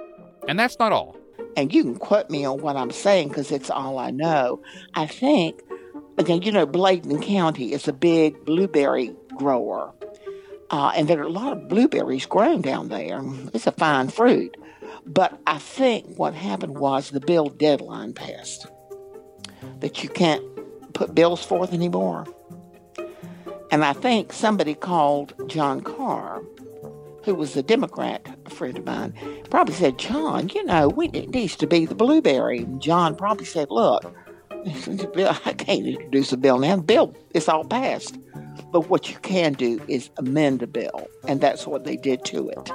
And 0.47 0.59
that's 0.59 0.77
not 0.77 0.91
all. 0.91 1.17
And 1.57 1.73
you 1.73 1.83
can 1.83 1.95
quote 1.95 2.29
me 2.29 2.45
on 2.45 2.61
what 2.61 2.75
I'm 2.75 2.91
saying 2.91 3.29
because 3.29 3.51
it's 3.51 3.71
all 3.71 3.97
I 3.97 4.11
know. 4.11 4.61
I 4.93 5.07
think, 5.07 5.61
again, 6.19 6.43
you 6.43 6.51
know, 6.51 6.67
Bladen 6.67 7.23
County 7.23 7.73
is 7.73 7.87
a 7.87 7.93
big 7.93 8.45
blueberry 8.45 9.15
grower. 9.35 9.93
Uh, 10.73 10.91
and 10.95 11.07
there 11.07 11.19
are 11.19 11.27
a 11.27 11.29
lot 11.29 11.55
of 11.55 11.69
blueberries 11.69 12.25
grown 12.25 12.59
down 12.59 12.89
there. 12.89 13.21
It's 13.53 13.67
a 13.67 13.71
fine 13.71 14.07
fruit. 14.07 14.57
But 15.05 15.39
I 15.45 15.59
think 15.59 16.17
what 16.17 16.33
happened 16.33 16.79
was 16.79 17.11
the 17.11 17.19
bill 17.19 17.49
deadline 17.49 18.13
passed. 18.13 18.65
That 19.81 20.01
you 20.01 20.09
can't 20.09 20.43
put 20.95 21.13
bills 21.13 21.45
forth 21.45 21.73
anymore. 21.73 22.25
And 23.69 23.85
I 23.85 23.93
think 23.93 24.33
somebody 24.33 24.73
called 24.73 25.35
John 25.47 25.81
Kerr, 25.81 26.41
who 27.23 27.35
was 27.35 27.55
a 27.55 27.61
Democrat 27.61 28.27
friend 28.49 28.79
of 28.79 28.83
mine, 28.83 29.13
probably 29.51 29.75
said, 29.75 29.99
John, 29.99 30.49
you 30.49 30.63
know, 30.63 30.87
we, 30.87 31.09
it 31.09 31.29
needs 31.29 31.55
to 31.57 31.67
be 31.67 31.85
the 31.85 31.93
blueberry. 31.93 32.57
And 32.63 32.81
John 32.81 33.15
probably 33.15 33.45
said, 33.45 33.69
look, 33.69 34.11
I 34.49 35.53
can't 35.55 35.85
introduce 35.85 36.33
a 36.33 36.37
bill 36.37 36.57
now. 36.57 36.77
Bill, 36.77 37.15
it's 37.31 37.47
all 37.47 37.63
passed. 37.63 38.17
But 38.73 38.89
what 38.89 39.07
you 39.07 39.17
can 39.19 39.53
do 39.53 39.79
is 39.87 40.09
amend 40.17 40.63
a 40.63 40.67
bill. 40.67 41.07
And 41.27 41.39
that's 41.39 41.67
what 41.67 41.83
they 41.83 41.95
did 41.95 42.25
to 42.25 42.49
it. 42.49 42.71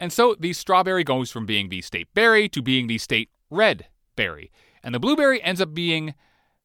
And 0.00 0.10
so 0.10 0.34
the 0.38 0.54
strawberry 0.54 1.04
goes 1.04 1.30
from 1.30 1.44
being 1.44 1.68
the 1.68 1.82
state 1.82 2.08
berry 2.14 2.48
to 2.48 2.62
being 2.62 2.86
the 2.86 2.96
state 2.96 3.28
red 3.50 3.86
berry. 4.16 4.50
And 4.82 4.94
the 4.94 4.98
blueberry 4.98 5.42
ends 5.42 5.60
up 5.60 5.74
being, 5.74 6.14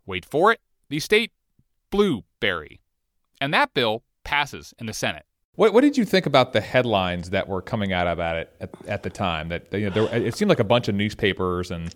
wait 0.06 0.24
for 0.24 0.54
it, 0.54 0.62
the 0.88 1.02
state 1.02 1.34
blueberry. 1.90 2.80
And 3.42 3.54
that 3.54 3.74
bill 3.74 4.04
passes 4.24 4.74
in 4.80 4.86
the 4.86 4.94
Senate. 4.94 5.26
What, 5.56 5.74
what 5.74 5.82
did 5.82 5.98
you 5.98 6.06
think 6.06 6.26
about 6.26 6.54
the 6.54 6.62
headlines 6.62 7.32
that 7.32 7.50
were 7.50 7.62
coming 7.62 7.92
out 7.92 8.08
about 8.08 8.38
it 8.38 8.56
at, 8.62 8.70
at 8.88 9.04
the 9.04 9.10
time? 9.10 9.50
That 9.50 9.68
you 9.74 9.90
know, 9.90 10.08
there, 10.08 10.16
it 10.16 10.34
seemed 10.36 10.48
like 10.48 10.62
a 10.62 10.66
bunch 10.66 10.88
of 10.88 10.96
newspapers 10.96 11.72
and. 11.72 11.94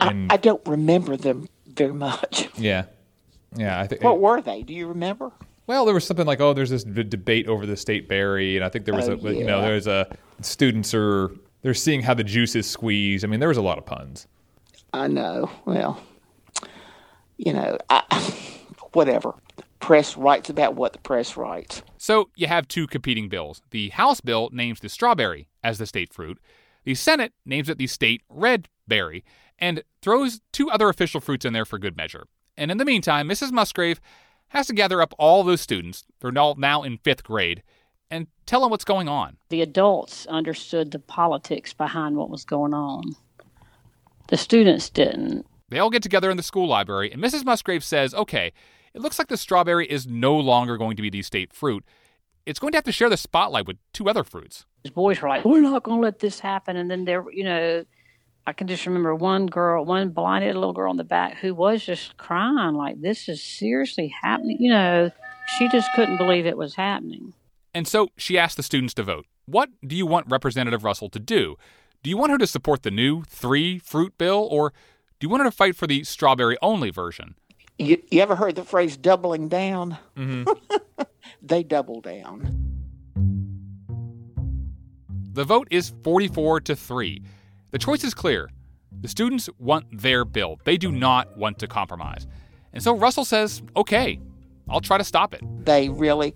and 0.00 0.30
I, 0.30 0.34
I 0.34 0.36
don't 0.36 0.64
remember 0.68 1.16
them 1.16 1.48
very 1.66 1.94
much. 1.94 2.48
Yeah, 2.56 2.84
yeah. 3.56 3.80
I 3.80 3.86
think. 3.86 4.02
What 4.02 4.20
were 4.20 4.40
they? 4.40 4.62
Do 4.62 4.74
you 4.74 4.86
remember? 4.86 5.30
Well, 5.66 5.84
there 5.84 5.94
was 5.94 6.04
something 6.04 6.26
like, 6.26 6.40
oh, 6.40 6.52
there's 6.54 6.70
this 6.70 6.84
d- 6.84 7.04
debate 7.04 7.46
over 7.46 7.66
the 7.66 7.76
state 7.76 8.08
berry, 8.08 8.56
and 8.56 8.64
I 8.64 8.68
think 8.68 8.84
there 8.84 8.94
was 8.94 9.08
Oh, 9.08 9.12
a, 9.12 9.16
you 9.32 9.44
know, 9.44 9.60
yeah. 9.60 9.66
there's 9.66 9.86
a 9.86 10.16
students 10.40 10.92
are 10.94 11.30
they're 11.62 11.72
seeing 11.74 12.02
how 12.02 12.14
the 12.14 12.24
juice 12.24 12.56
is 12.56 12.68
squeezed. 12.68 13.24
I 13.24 13.28
mean, 13.28 13.38
there 13.40 13.48
was 13.48 13.58
a 13.58 13.62
lot 13.62 13.78
of 13.78 13.86
puns. 13.86 14.26
I 14.92 15.06
know. 15.06 15.50
Well, 15.64 16.02
you 17.38 17.52
know, 17.52 17.78
I, 17.88 18.02
whatever. 18.92 19.34
Press 19.80 20.16
writes 20.16 20.48
about 20.48 20.74
what 20.76 20.92
the 20.92 21.00
press 21.00 21.36
writes. 21.36 21.82
So 21.98 22.30
you 22.36 22.46
have 22.46 22.68
two 22.68 22.86
competing 22.86 23.28
bills. 23.28 23.62
The 23.70 23.88
House 23.90 24.20
bill 24.20 24.48
names 24.52 24.78
the 24.80 24.88
strawberry 24.88 25.48
as 25.64 25.78
the 25.78 25.86
state 25.86 26.12
fruit. 26.14 26.38
The 26.84 26.94
Senate 26.94 27.32
names 27.44 27.68
it 27.68 27.78
the 27.78 27.86
state 27.88 28.22
red 28.28 28.68
berry 28.86 29.24
and 29.58 29.82
throws 30.00 30.40
two 30.52 30.70
other 30.70 30.88
official 30.88 31.20
fruits 31.20 31.44
in 31.44 31.52
there 31.52 31.64
for 31.64 31.78
good 31.78 31.96
measure. 31.96 32.26
And 32.56 32.70
in 32.70 32.78
the 32.78 32.84
meantime, 32.84 33.28
Mrs. 33.28 33.52
Musgrave 33.52 34.00
has 34.48 34.66
to 34.66 34.74
gather 34.74 35.00
up 35.00 35.14
all 35.18 35.42
those 35.42 35.60
students, 35.60 36.04
they're 36.20 36.36
all 36.38 36.54
now 36.56 36.82
in 36.82 36.98
fifth 36.98 37.24
grade, 37.24 37.62
and 38.10 38.26
tell 38.44 38.60
them 38.60 38.70
what's 38.70 38.84
going 38.84 39.08
on. 39.08 39.38
The 39.48 39.62
adults 39.62 40.26
understood 40.26 40.90
the 40.90 40.98
politics 40.98 41.72
behind 41.72 42.16
what 42.16 42.28
was 42.28 42.44
going 42.44 42.74
on. 42.74 43.16
The 44.28 44.36
students 44.36 44.90
didn't. 44.90 45.46
They 45.70 45.78
all 45.78 45.88
get 45.90 46.02
together 46.02 46.30
in 46.30 46.36
the 46.36 46.42
school 46.42 46.68
library, 46.68 47.10
and 47.10 47.22
Mrs. 47.22 47.44
Musgrave 47.46 47.82
says, 47.82 48.12
okay, 48.14 48.52
it 48.94 49.00
looks 49.00 49.18
like 49.18 49.28
the 49.28 49.38
strawberry 49.38 49.86
is 49.90 50.06
no 50.06 50.36
longer 50.36 50.76
going 50.76 50.96
to 50.96 51.02
be 51.02 51.08
the 51.10 51.22
state 51.22 51.52
fruit. 51.52 51.84
It's 52.44 52.58
going 52.58 52.72
to 52.72 52.76
have 52.76 52.84
to 52.84 52.92
share 52.92 53.08
the 53.08 53.16
spotlight 53.16 53.66
with 53.66 53.78
two 53.92 54.08
other 54.08 54.24
fruits. 54.24 54.66
The 54.82 54.90
boys 54.90 55.22
were 55.22 55.28
like, 55.28 55.44
"We're 55.44 55.60
not 55.60 55.84
going 55.84 55.98
to 55.98 56.02
let 56.02 56.18
this 56.18 56.40
happen." 56.40 56.76
And 56.76 56.90
then 56.90 57.04
they're, 57.04 57.24
you 57.30 57.44
know, 57.44 57.84
I 58.46 58.52
can 58.52 58.66
just 58.66 58.86
remember 58.86 59.14
one 59.14 59.46
girl, 59.46 59.84
one 59.84 60.10
blinded 60.10 60.54
little 60.54 60.72
girl 60.72 60.90
in 60.90 60.96
the 60.96 61.04
back 61.04 61.36
who 61.38 61.54
was 61.54 61.84
just 61.84 62.16
crying, 62.16 62.74
like, 62.74 63.00
"This 63.00 63.28
is 63.28 63.42
seriously 63.42 64.08
happening." 64.08 64.56
You 64.58 64.70
know, 64.70 65.10
she 65.58 65.68
just 65.68 65.88
couldn't 65.94 66.16
believe 66.16 66.46
it 66.46 66.56
was 66.56 66.74
happening. 66.74 67.34
And 67.74 67.86
so 67.86 68.08
she 68.16 68.38
asked 68.38 68.56
the 68.56 68.62
students 68.62 68.94
to 68.94 69.02
vote. 69.02 69.26
What 69.46 69.70
do 69.86 69.96
you 69.96 70.06
want 70.06 70.26
Representative 70.28 70.84
Russell 70.84 71.08
to 71.10 71.18
do? 71.18 71.56
Do 72.02 72.10
you 72.10 72.16
want 72.16 72.32
her 72.32 72.38
to 72.38 72.46
support 72.46 72.82
the 72.82 72.90
new 72.90 73.22
three 73.24 73.78
fruit 73.78 74.18
bill, 74.18 74.48
or 74.50 74.72
do 75.18 75.26
you 75.26 75.28
want 75.28 75.42
her 75.42 75.48
to 75.48 75.56
fight 75.56 75.76
for 75.76 75.86
the 75.86 76.04
strawberry 76.04 76.56
only 76.60 76.90
version? 76.90 77.36
You, 77.78 78.02
you 78.10 78.20
ever 78.20 78.36
heard 78.36 78.56
the 78.56 78.64
phrase 78.64 78.96
doubling 78.96 79.48
down? 79.48 79.98
Mm-hmm. 80.16 81.02
they 81.42 81.62
double 81.62 82.00
down. 82.00 82.72
The 85.32 85.44
vote 85.44 85.68
is 85.70 85.94
44 86.02 86.60
to 86.62 86.76
3. 86.76 87.22
The 87.72 87.78
choice 87.78 88.04
is 88.04 88.12
clear. 88.12 88.50
The 89.00 89.08
students 89.08 89.48
want 89.58 89.86
their 89.90 90.26
bill. 90.26 90.60
They 90.64 90.76
do 90.76 90.92
not 90.92 91.36
want 91.38 91.58
to 91.60 91.66
compromise. 91.66 92.26
And 92.74 92.82
so 92.82 92.94
Russell 92.94 93.24
says, 93.24 93.62
okay, 93.74 94.20
I'll 94.68 94.82
try 94.82 94.98
to 94.98 95.04
stop 95.04 95.32
it. 95.32 95.40
They 95.64 95.88
really, 95.88 96.34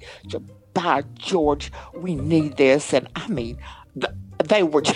by 0.72 1.04
George, 1.14 1.70
we 1.94 2.14
need 2.14 2.56
this. 2.56 2.94
And 2.94 3.06
I 3.14 3.28
mean, 3.28 3.58
they 4.44 4.62
were. 4.62 4.82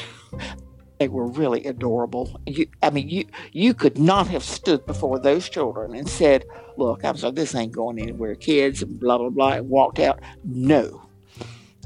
They 0.99 1.09
were 1.09 1.27
really 1.29 1.65
adorable. 1.65 2.39
You, 2.45 2.67
I 2.83 2.91
mean, 2.91 3.09
you 3.09 3.25
you 3.53 3.73
could 3.73 3.97
not 3.97 4.29
have 4.29 4.45
stood 4.45 4.85
before 4.85 5.19
those 5.19 5.49
children 5.49 5.95
and 5.95 6.07
said, 6.07 6.45
"Look, 6.77 7.07
I'm 7.07 7.17
sorry, 7.17 7.33
this 7.33 7.55
ain't 7.55 7.73
going 7.73 7.99
anywhere, 7.99 8.35
kids," 8.35 8.83
and 8.83 9.01
blah 9.01 9.17
blah 9.17 9.31
blah, 9.31 9.53
and 9.53 9.71
walked 9.71 9.99
out. 9.99 10.21
No, 10.45 11.01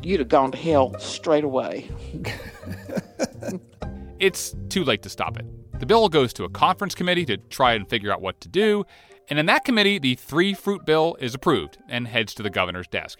you'd 0.02 0.18
have 0.18 0.28
gone 0.28 0.50
to 0.50 0.58
hell 0.58 0.98
straight 0.98 1.44
away. 1.44 1.88
It's 4.24 4.56
too 4.70 4.84
late 4.84 5.02
to 5.02 5.10
stop 5.10 5.38
it. 5.38 5.44
The 5.80 5.84
bill 5.84 6.08
goes 6.08 6.32
to 6.32 6.44
a 6.44 6.48
conference 6.48 6.94
committee 6.94 7.26
to 7.26 7.36
try 7.36 7.74
and 7.74 7.86
figure 7.86 8.10
out 8.10 8.22
what 8.22 8.40
to 8.40 8.48
do, 8.48 8.86
and 9.28 9.38
in 9.38 9.44
that 9.44 9.66
committee, 9.66 9.98
the 9.98 10.14
three 10.14 10.54
fruit 10.54 10.86
bill 10.86 11.14
is 11.20 11.34
approved 11.34 11.76
and 11.90 12.08
heads 12.08 12.32
to 12.36 12.42
the 12.42 12.48
governor's 12.48 12.88
desk. 12.88 13.18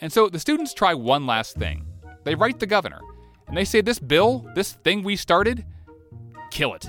And 0.00 0.12
so 0.12 0.28
the 0.28 0.38
students 0.38 0.72
try 0.72 0.94
one 0.94 1.26
last 1.26 1.56
thing. 1.56 1.84
They 2.22 2.36
write 2.36 2.60
the 2.60 2.66
governor, 2.68 3.00
and 3.48 3.56
they 3.56 3.64
say, 3.64 3.80
This 3.80 3.98
bill, 3.98 4.48
this 4.54 4.74
thing 4.84 5.02
we 5.02 5.16
started, 5.16 5.66
kill 6.52 6.74
it. 6.74 6.88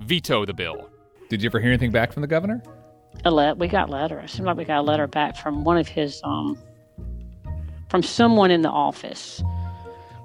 Veto 0.00 0.44
the 0.44 0.52
bill. 0.52 0.90
Did 1.30 1.42
you 1.42 1.48
ever 1.48 1.60
hear 1.60 1.70
anything 1.70 1.92
back 1.92 2.12
from 2.12 2.20
the 2.20 2.26
governor? 2.26 2.62
A 3.24 3.30
let 3.30 3.56
we 3.56 3.68
got 3.68 3.88
a 3.88 3.92
letter. 3.92 4.20
It 4.20 4.28
seemed 4.28 4.44
like 4.44 4.58
we 4.58 4.66
got 4.66 4.80
a 4.80 4.82
letter 4.82 5.06
back 5.06 5.38
from 5.38 5.64
one 5.64 5.78
of 5.78 5.88
his 5.88 6.20
um 6.24 6.58
from 7.88 8.02
someone 8.02 8.50
in 8.50 8.60
the 8.60 8.68
office. 8.68 9.42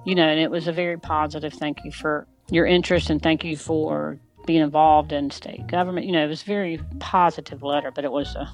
You 0.05 0.15
know, 0.15 0.27
and 0.27 0.37
it 0.37 0.51
was 0.51 0.67
a 0.67 0.73
very 0.73 0.97
positive 0.97 1.53
thank 1.53 1.85
you 1.85 1.93
for 1.93 2.27
your 2.51 2.65
interest 2.65 3.09
and 3.09 3.21
thank 3.21 3.43
you 3.43 3.57
for 3.57 4.19
being 4.45 4.61
involved 4.61 5.11
in 5.11 5.29
state 5.31 5.67
government. 5.67 6.05
You 6.05 6.13
know, 6.13 6.23
it 6.23 6.27
was 6.29 6.41
a 6.41 6.45
very 6.45 6.79
positive 6.99 7.63
letter, 7.63 7.91
but 7.91 8.05
it 8.05 8.11
was 8.11 8.35
a 8.35 8.49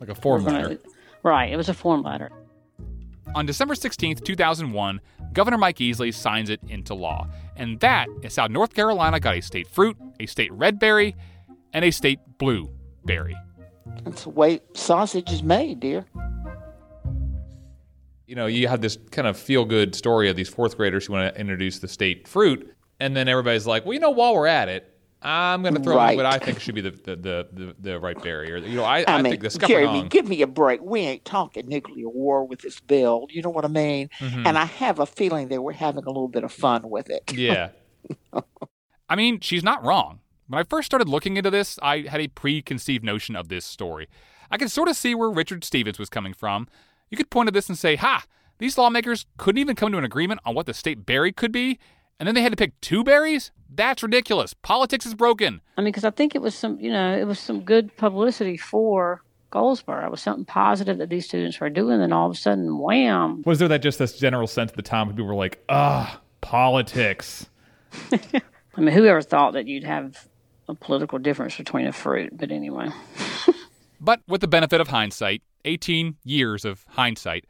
Like 0.00 0.08
a 0.08 0.14
form 0.14 0.44
letter. 0.44 0.78
right. 1.22 1.52
It 1.52 1.56
was 1.56 1.68
a 1.68 1.74
form 1.74 2.02
letter. 2.02 2.30
On 3.34 3.46
December 3.46 3.74
16th, 3.74 4.24
2001, 4.24 5.00
Governor 5.32 5.58
Mike 5.58 5.76
Easley 5.76 6.12
signs 6.12 6.50
it 6.50 6.60
into 6.68 6.94
law. 6.94 7.28
And 7.56 7.78
that 7.80 8.08
is 8.22 8.34
how 8.36 8.46
North 8.48 8.74
Carolina 8.74 9.20
got 9.20 9.36
a 9.36 9.40
state 9.40 9.68
fruit, 9.68 9.96
a 10.18 10.26
state 10.26 10.52
red 10.52 10.78
berry, 10.80 11.14
and 11.72 11.84
a 11.84 11.90
state 11.92 12.18
blue 12.38 12.68
berry. 13.04 13.36
That's 14.04 14.24
the 14.24 14.30
way 14.30 14.60
sausage 14.74 15.30
is 15.30 15.42
made, 15.42 15.78
dear. 15.80 16.06
You 18.26 18.36
know, 18.36 18.46
you 18.46 18.68
have 18.68 18.80
this 18.80 18.96
kind 19.10 19.26
of 19.28 19.36
feel 19.36 19.64
good 19.64 19.94
story 19.94 20.30
of 20.30 20.36
these 20.36 20.48
fourth 20.48 20.76
graders 20.76 21.06
who 21.06 21.12
want 21.14 21.34
to 21.34 21.40
introduce 21.40 21.80
the 21.80 21.88
state 21.88 22.26
fruit, 22.28 22.72
and 23.00 23.16
then 23.16 23.26
everybody's 23.28 23.66
like, 23.66 23.84
well, 23.84 23.94
you 23.94 24.00
know, 24.00 24.10
while 24.10 24.34
we're 24.34 24.46
at 24.46 24.68
it, 24.68 24.86
I'm 25.22 25.62
going 25.62 25.74
to 25.74 25.80
throw 25.82 25.96
Right. 25.96 26.12
in 26.12 26.16
what 26.16 26.26
I 26.26 26.38
think 26.38 26.60
should 26.60 26.74
be 26.74 26.80
the, 26.80 26.92
the, 26.92 27.16
the, 27.16 27.48
the, 27.52 27.76
the 27.78 28.00
right 28.00 28.20
barrier. 28.22 28.56
You 28.56 28.76
know, 28.76 28.84
I, 28.84 29.00
I, 29.00 29.04
I, 29.18 29.22
mean, 29.22 29.32
think 29.38 29.42
the 29.42 29.58
Jeremy, 29.66 30.02
scuppernong. 30.04 30.08
give 30.08 30.26
me 30.28 30.40
a 30.40 30.46
break. 30.46 30.80
We 30.82 31.00
ain't 31.00 31.24
talking 31.26 31.68
nuclear 31.68 32.08
war 32.08 32.44
with 32.46 32.60
this 32.60 32.80
bill. 32.80 33.26
You 33.30 33.42
know 33.42 33.50
what 33.50 33.66
I 33.66 33.68
mean? 33.68 34.08
Mhm. 34.18 34.46
And 34.46 34.56
I 34.56 34.64
have 34.64 34.98
a 34.98 35.04
feeling 35.04 35.48
that 35.48 35.60
we're 35.62 35.72
having 35.72 36.04
a 36.04 36.08
little 36.08 36.28
bit 36.28 36.42
of 36.44 36.52
fun 36.52 36.88
with 36.88 37.10
it. 37.10 37.30
Yeah. 37.34 37.70
I 39.08 39.16
mean, 39.16 39.40
she's 39.40 39.62
not 39.64 39.84
wrong. 39.84 40.20
When 40.48 40.58
I 40.58 40.64
first 40.64 40.86
started 40.86 41.08
looking 41.08 41.36
into 41.36 41.50
this, 41.50 41.78
I 41.82 41.98
had 42.02 42.20
a 42.20 42.28
preconceived 42.28 43.04
notion 43.04 43.36
of 43.36 43.48
this 43.48 43.64
story. 43.64 44.08
I 44.50 44.56
could 44.56 44.70
sort 44.70 44.88
of 44.88 44.96
see 44.96 45.14
where 45.14 45.30
Richard 45.30 45.64
Stevens 45.64 45.98
was 45.98 46.08
coming 46.08 46.32
from. 46.32 46.66
You 47.10 47.16
could 47.16 47.30
point 47.30 47.48
at 47.48 47.54
this 47.54 47.68
and 47.68 47.78
say, 47.78 47.96
ha, 47.96 48.24
these 48.58 48.78
lawmakers 48.78 49.26
couldn't 49.36 49.58
even 49.60 49.76
come 49.76 49.92
to 49.92 49.98
an 49.98 50.04
agreement 50.04 50.40
on 50.44 50.54
what 50.54 50.66
the 50.66 50.74
state 50.74 51.04
barrier 51.06 51.32
could 51.32 51.52
be, 51.52 51.78
and 52.20 52.26
then 52.26 52.36
they 52.36 52.42
had 52.42 52.52
to 52.52 52.56
pick 52.56 52.80
two 52.80 53.02
berries? 53.02 53.50
That's 53.68 54.02
ridiculous. 54.02 54.54
Politics 54.54 55.06
is 55.06 55.14
broken. 55.14 55.60
I 55.76 55.80
mean, 55.80 55.86
because 55.86 56.04
I 56.04 56.10
think 56.10 56.36
it 56.36 56.42
was 56.42 56.54
some, 56.54 56.78
you 56.78 56.92
know, 56.92 57.16
it 57.16 57.24
was 57.24 57.40
some 57.40 57.62
good 57.62 57.96
publicity 57.96 58.56
for 58.56 59.22
Goldsboro. 59.50 60.04
It 60.06 60.10
was 60.12 60.20
something 60.20 60.44
positive 60.44 60.98
that 60.98 61.08
these 61.08 61.24
students 61.24 61.58
were 61.58 61.70
doing, 61.70 62.00
and 62.00 62.14
all 62.14 62.30
of 62.30 62.36
a 62.36 62.38
sudden, 62.38 62.78
wham! 62.78 63.42
Was 63.44 63.58
there 63.58 63.68
that 63.68 63.82
just 63.82 63.98
this 63.98 64.18
general 64.18 64.46
sense 64.46 64.70
at 64.70 64.76
the 64.76 64.82
time 64.82 65.08
when 65.08 65.16
people 65.16 65.28
were 65.28 65.34
like, 65.34 65.64
ah, 65.68 66.20
politics? 66.40 67.48
I 68.12 68.80
mean, 68.80 68.94
whoever 68.94 69.22
thought 69.22 69.54
that 69.54 69.66
you'd 69.66 69.84
have 69.84 70.28
a 70.68 70.74
political 70.74 71.18
difference 71.18 71.56
between 71.56 71.86
a 71.88 71.92
fruit? 71.92 72.36
But 72.36 72.52
anyway, 72.52 72.90
But 74.00 74.20
with 74.26 74.40
the 74.40 74.48
benefit 74.48 74.80
of 74.80 74.88
hindsight, 74.88 75.42
18 75.66 76.16
years 76.24 76.64
of 76.64 76.84
hindsight, 76.88 77.44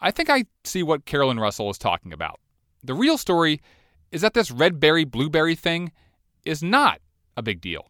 I 0.00 0.10
think 0.10 0.28
I 0.28 0.44
see 0.64 0.82
what 0.82 1.04
Carolyn 1.04 1.38
Russell 1.38 1.70
is 1.70 1.78
talking 1.78 2.12
about. 2.12 2.40
The 2.82 2.94
real 2.94 3.16
story 3.16 3.60
is 4.12 4.20
that 4.20 4.34
this 4.34 4.50
red 4.50 4.78
berry 4.78 5.04
blueberry 5.04 5.56
thing 5.56 5.90
is 6.44 6.62
not 6.62 7.00
a 7.36 7.42
big 7.42 7.60
deal. 7.60 7.88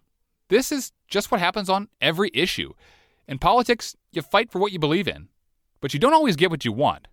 This 0.49 0.73
is 0.73 0.93
just 1.09 1.31
what 1.31 1.41
happens 1.41 1.69
on 1.69 1.89
every 2.01 2.31
issue. 2.33 2.73
In 3.27 3.39
politics, 3.39 3.97
you 4.13 4.23
fight 4.23 4.51
for 4.51 4.59
what 4.59 4.73
you 4.73 4.79
believe 4.79 5.09
in, 5.09 5.29
but 5.81 5.93
you 5.93 6.01
don't 6.01 6.15
always 6.15 6.37
get 6.37 6.51
what 6.51 6.65
you 6.65 6.73
want. 6.73 7.09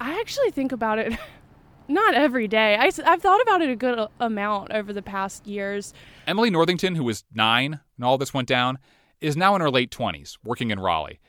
I 0.00 0.18
actually 0.20 0.50
think 0.50 0.72
about 0.72 0.98
it 0.98 1.18
not 1.88 2.14
every 2.14 2.48
day. 2.48 2.76
I, 2.76 2.84
have 2.84 3.22
thought 3.22 3.40
about 3.42 3.62
it 3.62 3.70
a 3.70 3.76
good 3.76 4.08
amount 4.20 4.72
over 4.72 4.92
the 4.92 5.02
past 5.02 5.46
years. 5.46 5.92
Emily 6.26 6.50
Northington, 6.50 6.94
who 6.94 7.04
was 7.04 7.24
nine 7.32 7.80
when 7.96 8.06
all 8.06 8.18
this 8.18 8.34
went 8.34 8.48
down, 8.48 8.78
is 9.20 9.36
now 9.36 9.54
in 9.54 9.60
her 9.60 9.70
late 9.70 9.90
20s, 9.90 10.36
working 10.44 10.70
in 10.70 10.80
Raleigh. 10.80 11.20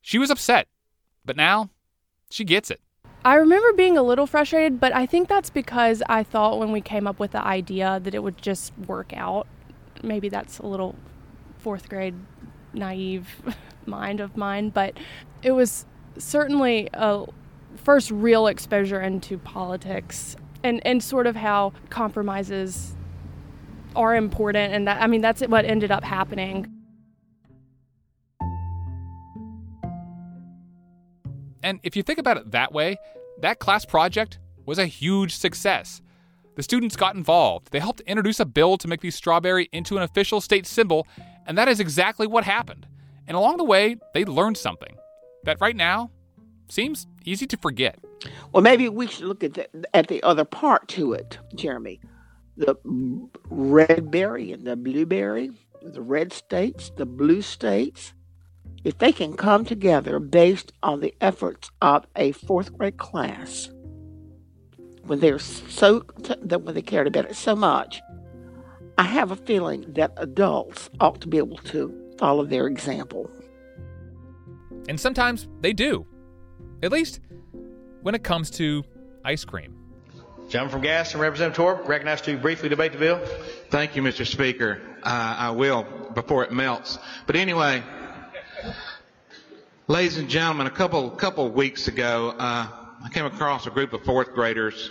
She 0.00 0.18
was 0.18 0.30
upset, 0.30 0.68
but 1.24 1.36
now 1.36 1.70
she 2.30 2.44
gets 2.44 2.70
it. 2.70 2.80
I 3.24 3.36
remember 3.36 3.72
being 3.72 3.96
a 3.96 4.02
little 4.02 4.26
frustrated, 4.26 4.80
but 4.80 4.92
I 4.94 5.06
think 5.06 5.28
that's 5.28 5.50
because 5.50 6.02
I 6.08 6.24
thought 6.24 6.58
when 6.58 6.72
we 6.72 6.80
came 6.80 7.06
up 7.06 7.20
with 7.20 7.30
the 7.32 7.44
idea 7.44 8.00
that 8.02 8.14
it 8.14 8.22
would 8.22 8.36
just 8.36 8.72
work 8.86 9.12
out. 9.12 9.46
Maybe 10.02 10.28
that's 10.28 10.58
a 10.58 10.66
little 10.66 10.96
fourth 11.58 11.88
grade 11.88 12.16
naive 12.72 13.28
mind 13.86 14.18
of 14.18 14.36
mine, 14.36 14.70
but 14.70 14.96
it 15.42 15.52
was 15.52 15.86
certainly 16.18 16.88
a 16.92 17.24
first 17.76 18.10
real 18.10 18.48
exposure 18.48 19.00
into 19.00 19.38
politics 19.38 20.36
and, 20.64 20.84
and 20.84 21.02
sort 21.02 21.28
of 21.28 21.36
how 21.36 21.72
compromises 21.90 22.96
are 23.94 24.16
important. 24.16 24.72
And 24.72 24.88
that, 24.88 25.00
I 25.00 25.06
mean, 25.06 25.20
that's 25.20 25.42
what 25.42 25.64
ended 25.64 25.92
up 25.92 26.02
happening. 26.02 26.71
And 31.62 31.80
if 31.82 31.96
you 31.96 32.02
think 32.02 32.18
about 32.18 32.36
it 32.36 32.50
that 32.50 32.72
way, 32.72 32.98
that 33.40 33.58
class 33.58 33.84
project 33.84 34.38
was 34.66 34.78
a 34.78 34.86
huge 34.86 35.36
success. 35.36 36.02
The 36.54 36.62
students 36.62 36.96
got 36.96 37.14
involved. 37.14 37.72
They 37.72 37.80
helped 37.80 38.00
introduce 38.02 38.40
a 38.40 38.44
bill 38.44 38.76
to 38.78 38.88
make 38.88 39.00
the 39.00 39.10
strawberry 39.10 39.68
into 39.72 39.96
an 39.96 40.02
official 40.02 40.40
state 40.40 40.66
symbol, 40.66 41.06
and 41.46 41.56
that 41.56 41.68
is 41.68 41.80
exactly 41.80 42.26
what 42.26 42.44
happened. 42.44 42.86
And 43.26 43.36
along 43.36 43.56
the 43.56 43.64
way, 43.64 43.96
they 44.12 44.24
learned 44.24 44.58
something 44.58 44.96
that 45.44 45.60
right 45.60 45.76
now 45.76 46.10
seems 46.68 47.06
easy 47.24 47.46
to 47.46 47.56
forget. 47.56 47.98
Well, 48.52 48.62
maybe 48.62 48.88
we 48.88 49.06
should 49.06 49.24
look 49.24 49.42
at 49.42 49.54
the, 49.54 49.68
at 49.96 50.08
the 50.08 50.22
other 50.22 50.44
part 50.44 50.88
to 50.88 51.12
it, 51.12 51.38
Jeremy. 51.54 52.00
The 52.56 52.76
red 53.48 54.10
berry 54.10 54.52
and 54.52 54.66
the 54.66 54.76
blueberry, 54.76 55.50
the 55.80 56.02
red 56.02 56.32
states, 56.32 56.92
the 56.96 57.06
blue 57.06 57.42
states, 57.42 58.12
if 58.84 58.98
they 58.98 59.12
can 59.12 59.36
come 59.36 59.64
together 59.64 60.18
based 60.18 60.72
on 60.82 61.00
the 61.00 61.14
efforts 61.20 61.70
of 61.80 62.06
a 62.16 62.32
fourth 62.32 62.76
grade 62.76 62.96
class, 62.96 63.70
when 65.04 65.20
they're 65.20 65.38
so 65.38 66.04
that 66.42 66.62
when 66.62 66.74
they 66.74 66.82
cared 66.82 67.06
about 67.06 67.26
it 67.26 67.36
so 67.36 67.56
much, 67.56 68.00
I 68.98 69.04
have 69.04 69.30
a 69.30 69.36
feeling 69.36 69.92
that 69.94 70.12
adults 70.16 70.90
ought 71.00 71.20
to 71.22 71.28
be 71.28 71.38
able 71.38 71.56
to 71.58 72.14
follow 72.18 72.44
their 72.44 72.66
example. 72.66 73.30
And 74.88 74.98
sometimes 74.98 75.48
they 75.60 75.72
do. 75.72 76.06
At 76.82 76.92
least 76.92 77.20
when 78.02 78.14
it 78.14 78.24
comes 78.24 78.50
to 78.50 78.84
ice 79.24 79.44
cream. 79.44 79.76
Gentleman 80.48 80.72
from 80.72 80.82
Gaston, 80.82 81.20
Representative 81.20 81.56
Torbett, 81.56 81.88
recognized 81.88 82.24
to 82.24 82.36
briefly 82.36 82.68
debate 82.68 82.92
the 82.92 82.98
bill. 82.98 83.20
Thank 83.70 83.96
you, 83.96 84.02
Mr. 84.02 84.26
Speaker. 84.26 84.82
Uh, 85.02 85.36
I 85.38 85.50
will 85.50 85.84
before 86.14 86.44
it 86.44 86.52
melts. 86.52 86.98
But 87.26 87.36
anyway, 87.36 87.82
ladies 89.86 90.16
and 90.16 90.28
gentlemen, 90.28 90.66
a 90.66 90.70
couple 90.70 91.10
couple 91.10 91.50
weeks 91.50 91.88
ago, 91.88 92.34
uh, 92.38 92.66
I 93.04 93.08
came 93.10 93.24
across 93.24 93.66
a 93.66 93.70
group 93.70 93.92
of 93.92 94.04
fourth 94.04 94.34
graders 94.34 94.90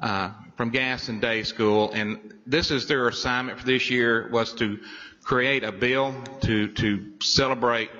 uh, 0.00 0.30
from 0.56 0.70
Gaston 0.70 1.20
Day 1.20 1.42
School, 1.42 1.92
and 1.92 2.34
this 2.46 2.70
is 2.70 2.86
their 2.86 3.08
assignment 3.08 3.58
for 3.60 3.66
this 3.66 3.90
year 3.90 4.28
was 4.30 4.52
to 4.54 4.78
create 5.22 5.64
a 5.64 5.72
bill 5.72 6.14
to 6.42 6.68
to 6.68 7.12
celebrate 7.20 7.90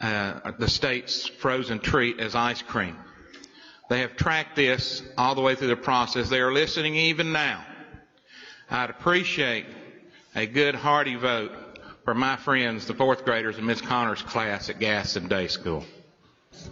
uh, 0.00 0.52
the 0.58 0.68
state's 0.68 1.26
frozen 1.26 1.78
treat 1.78 2.20
as 2.20 2.34
ice 2.34 2.62
cream. 2.62 2.96
They 3.88 4.00
have 4.00 4.16
tracked 4.16 4.56
this 4.56 5.02
all 5.16 5.34
the 5.34 5.40
way 5.40 5.54
through 5.54 5.68
the 5.68 5.76
process. 5.76 6.28
They 6.28 6.40
are 6.40 6.52
listening 6.52 6.94
even 6.94 7.32
now. 7.32 7.64
I'd 8.70 8.90
appreciate 8.90 9.64
a 10.34 10.46
good 10.46 10.74
hearty 10.74 11.14
vote 11.14 11.52
for 12.08 12.14
my 12.14 12.36
friends, 12.36 12.86
the 12.86 12.94
fourth 12.94 13.26
graders 13.26 13.58
in 13.58 13.66
Miss 13.66 13.82
Connor's 13.82 14.22
class 14.22 14.70
at 14.70 14.78
Gaston 14.78 15.28
Day 15.28 15.46
School. 15.46 15.84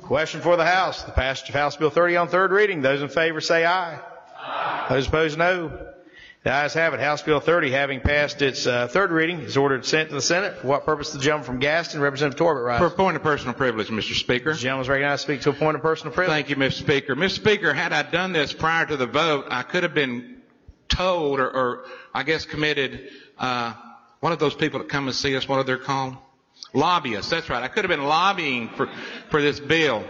Question 0.01 0.41
for 0.41 0.57
the 0.57 0.65
House. 0.65 1.03
The 1.03 1.13
passage 1.13 1.51
of 1.51 1.55
House 1.55 1.77
Bill 1.77 1.91
30 1.91 2.17
on 2.17 2.29
third 2.29 2.53
reading. 2.53 2.81
Those 2.81 3.03
in 3.03 3.11
favor 3.11 3.43
say 3.43 3.67
aye. 3.67 4.01
Aye. 4.39 4.87
Those 4.89 5.09
opposed, 5.09 5.37
no. 5.37 5.93
The 6.43 6.51
ayes 6.51 6.73
have 6.73 6.95
it. 6.95 7.01
House 7.01 7.21
Bill 7.21 7.39
30, 7.39 7.71
having 7.71 8.01
passed 8.01 8.41
its 8.41 8.67
uh, 8.67 8.89
third 8.89 9.11
reading, 9.11 9.41
is 9.41 9.59
ordered 9.59 9.85
sent 9.85 10.09
to 10.09 10.15
the 10.15 10.23
Senate. 10.23 10.57
For 10.57 10.69
what 10.69 10.87
purpose 10.87 11.13
the 11.13 11.19
gentleman 11.19 11.45
from 11.45 11.59
Gaston, 11.59 12.01
Representative 12.01 12.39
Torbett, 12.39 12.65
rise? 12.65 12.79
For 12.79 12.87
a 12.87 12.91
point 12.91 13.19
of 13.19 13.23
personal 13.23 13.53
privilege, 13.53 13.89
Mr. 13.89 14.15
Speaker. 14.15 14.55
The 14.55 14.59
gentleman 14.59 14.85
is 14.85 14.89
recognized 14.89 15.27
to 15.27 15.33
speak 15.35 15.43
to 15.43 15.51
a 15.51 15.53
point 15.53 15.77
of 15.77 15.83
personal 15.83 16.15
privilege. 16.15 16.35
Thank 16.35 16.49
you, 16.49 16.57
Mr. 16.57 16.79
Speaker. 16.79 17.15
Mr. 17.15 17.33
Speaker, 17.33 17.75
had 17.75 17.93
I 17.93 18.05
done 18.05 18.33
this 18.33 18.55
prior 18.55 18.87
to 18.87 18.97
the 18.97 19.07
vote, 19.07 19.49
I 19.51 19.65
could 19.65 19.83
have 19.83 19.93
been 19.93 20.41
told 20.89 21.41
or, 21.41 21.51
or 21.51 21.85
I 22.15 22.23
guess 22.23 22.47
committed, 22.47 23.11
uh, 23.39 23.75
one 24.27 24.33
of 24.33 24.41
those 24.41 24.57
people 24.57 24.81
that 24.81 24.89
come 24.89 25.07
and 25.07 25.15
see 25.15 25.37
us, 25.37 25.49
what 25.49 25.61
are 25.61 25.63
they 25.63 25.77
called? 25.77 26.17
Lobbyists. 26.75 27.31
That's 27.31 27.49
right. 27.49 27.63
I 27.63 27.69
could 27.69 27.85
have 27.85 27.89
been 27.89 28.09
lobbying 28.09 28.71
for, 28.71 28.89
for 29.31 29.41
this 29.41 29.61
bill. 29.61 30.05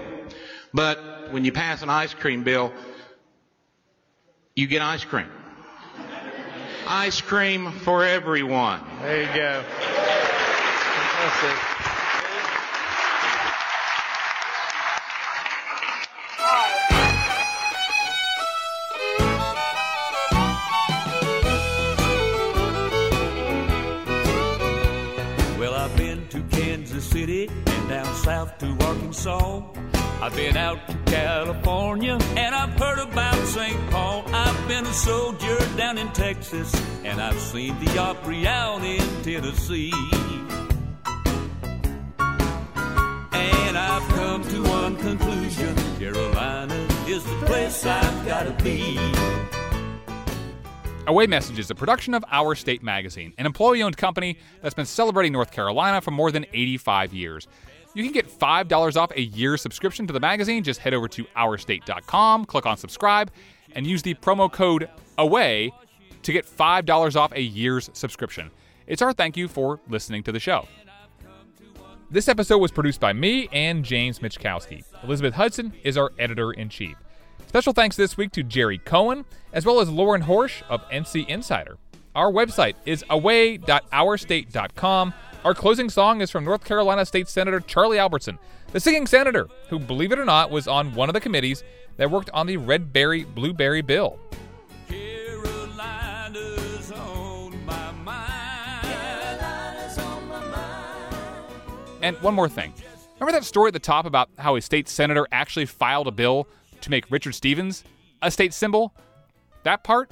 But 0.72 1.30
when 1.32 1.44
you 1.44 1.52
pass 1.52 1.82
an 1.82 1.90
ice 1.90 2.14
cream 2.14 2.42
bill, 2.42 2.72
you 4.54 4.68
get 4.68 4.80
ice 4.80 5.04
cream. 5.04 5.28
Ice 6.86 7.20
cream 7.20 7.70
for 7.72 8.06
everyone. 8.06 8.80
There 9.02 9.20
you 9.20 9.34
go. 9.34 9.62
To 28.58 28.66
Arkansas. 28.86 29.62
I've 30.20 30.34
been 30.34 30.56
out 30.56 30.86
to 30.88 30.96
California 31.06 32.18
and 32.36 32.54
I've 32.54 32.78
heard 32.78 32.98
about 32.98 33.34
St. 33.46 33.90
Paul. 33.90 34.24
I've 34.28 34.68
been 34.68 34.86
a 34.86 34.92
soldier 34.92 35.58
down 35.76 35.98
in 35.98 36.08
Texas 36.12 36.74
and 37.04 37.20
I've 37.20 37.38
seen 37.38 37.78
the 37.84 37.98
Opry 37.98 38.46
out 38.46 38.82
in 38.82 39.00
Tennessee. 39.22 39.92
And 43.32 43.76
I've 43.76 44.08
come 44.08 44.42
to 44.44 44.62
one 44.62 44.96
conclusion 44.96 45.76
Carolina 45.98 46.74
is 47.06 47.24
the 47.24 47.46
place 47.46 47.84
I've 47.84 48.26
gotta 48.26 48.52
be. 48.62 48.98
Away 51.06 51.26
Message 51.26 51.58
is 51.58 51.70
a 51.70 51.74
production 51.74 52.14
of 52.14 52.24
Our 52.32 52.56
State 52.56 52.82
Magazine, 52.82 53.32
an 53.38 53.46
employee 53.46 53.82
owned 53.82 53.96
company 53.96 54.38
that's 54.60 54.74
been 54.74 54.86
celebrating 54.86 55.32
North 55.32 55.52
Carolina 55.52 56.00
for 56.00 56.10
more 56.10 56.32
than 56.32 56.46
85 56.52 57.14
years. 57.14 57.46
You 57.96 58.04
can 58.04 58.12
get 58.12 58.28
$5 58.28 59.00
off 59.00 59.10
a 59.16 59.22
year 59.22 59.56
subscription 59.56 60.06
to 60.06 60.12
the 60.12 60.20
magazine. 60.20 60.62
Just 60.62 60.80
head 60.80 60.92
over 60.92 61.08
to 61.08 61.24
ourstate.com, 61.34 62.44
click 62.44 62.66
on 62.66 62.76
subscribe, 62.76 63.30
and 63.72 63.86
use 63.86 64.02
the 64.02 64.12
promo 64.12 64.52
code 64.52 64.90
AWAY 65.16 65.72
to 66.22 66.30
get 66.30 66.44
$5 66.44 67.16
off 67.16 67.32
a 67.32 67.40
year's 67.40 67.88
subscription. 67.94 68.50
It's 68.86 69.00
our 69.00 69.14
thank 69.14 69.38
you 69.38 69.48
for 69.48 69.80
listening 69.88 70.22
to 70.24 70.32
the 70.32 70.38
show. 70.38 70.68
This 72.10 72.28
episode 72.28 72.58
was 72.58 72.70
produced 72.70 73.00
by 73.00 73.14
me 73.14 73.48
and 73.50 73.82
James 73.82 74.18
Mieczkowski. 74.18 74.84
Elizabeth 75.02 75.32
Hudson 75.32 75.72
is 75.82 75.96
our 75.96 76.12
editor 76.18 76.52
in 76.52 76.68
chief. 76.68 76.98
Special 77.46 77.72
thanks 77.72 77.96
this 77.96 78.18
week 78.18 78.30
to 78.32 78.42
Gerry 78.42 78.76
Cohen, 78.76 79.24
as 79.54 79.64
well 79.64 79.80
as 79.80 79.88
Lauren 79.88 80.22
Horsch 80.22 80.60
of 80.68 80.86
NC 80.90 81.30
Insider. 81.30 81.78
Our 82.14 82.30
website 82.30 82.74
is 82.84 83.06
away.ourstate.com. 83.08 85.14
Our 85.46 85.54
closing 85.54 85.88
song 85.88 86.20
is 86.22 86.30
from 86.32 86.44
North 86.44 86.64
Carolina 86.64 87.06
State 87.06 87.28
Senator 87.28 87.60
Charlie 87.60 88.00
Albertson, 88.00 88.36
the 88.72 88.80
singing 88.80 89.06
senator 89.06 89.46
who, 89.68 89.78
believe 89.78 90.10
it 90.10 90.18
or 90.18 90.24
not, 90.24 90.50
was 90.50 90.66
on 90.66 90.92
one 90.92 91.08
of 91.08 91.12
the 91.12 91.20
committees 91.20 91.62
that 91.98 92.10
worked 92.10 92.30
on 92.34 92.48
the 92.48 92.56
Red 92.56 92.92
Berry 92.92 93.22
Blueberry 93.22 93.80
Bill. 93.80 94.18
Carolina's 94.88 96.90
on 96.90 97.64
my 97.64 97.92
mind. 97.92 98.88
Carolina's 98.88 99.98
on 99.98 100.26
my 100.26 100.44
mind. 100.48 101.14
And 102.02 102.20
one 102.22 102.34
more 102.34 102.48
thing. 102.48 102.74
Remember 103.20 103.38
that 103.38 103.44
story 103.44 103.68
at 103.68 103.72
the 103.72 103.78
top 103.78 104.04
about 104.04 104.28
how 104.38 104.56
a 104.56 104.60
state 104.60 104.88
senator 104.88 105.28
actually 105.30 105.66
filed 105.66 106.08
a 106.08 106.10
bill 106.10 106.48
to 106.80 106.90
make 106.90 107.08
Richard 107.08 107.36
Stevens 107.36 107.84
a 108.20 108.32
state 108.32 108.52
symbol? 108.52 108.92
That 109.62 109.84
part 109.84 110.10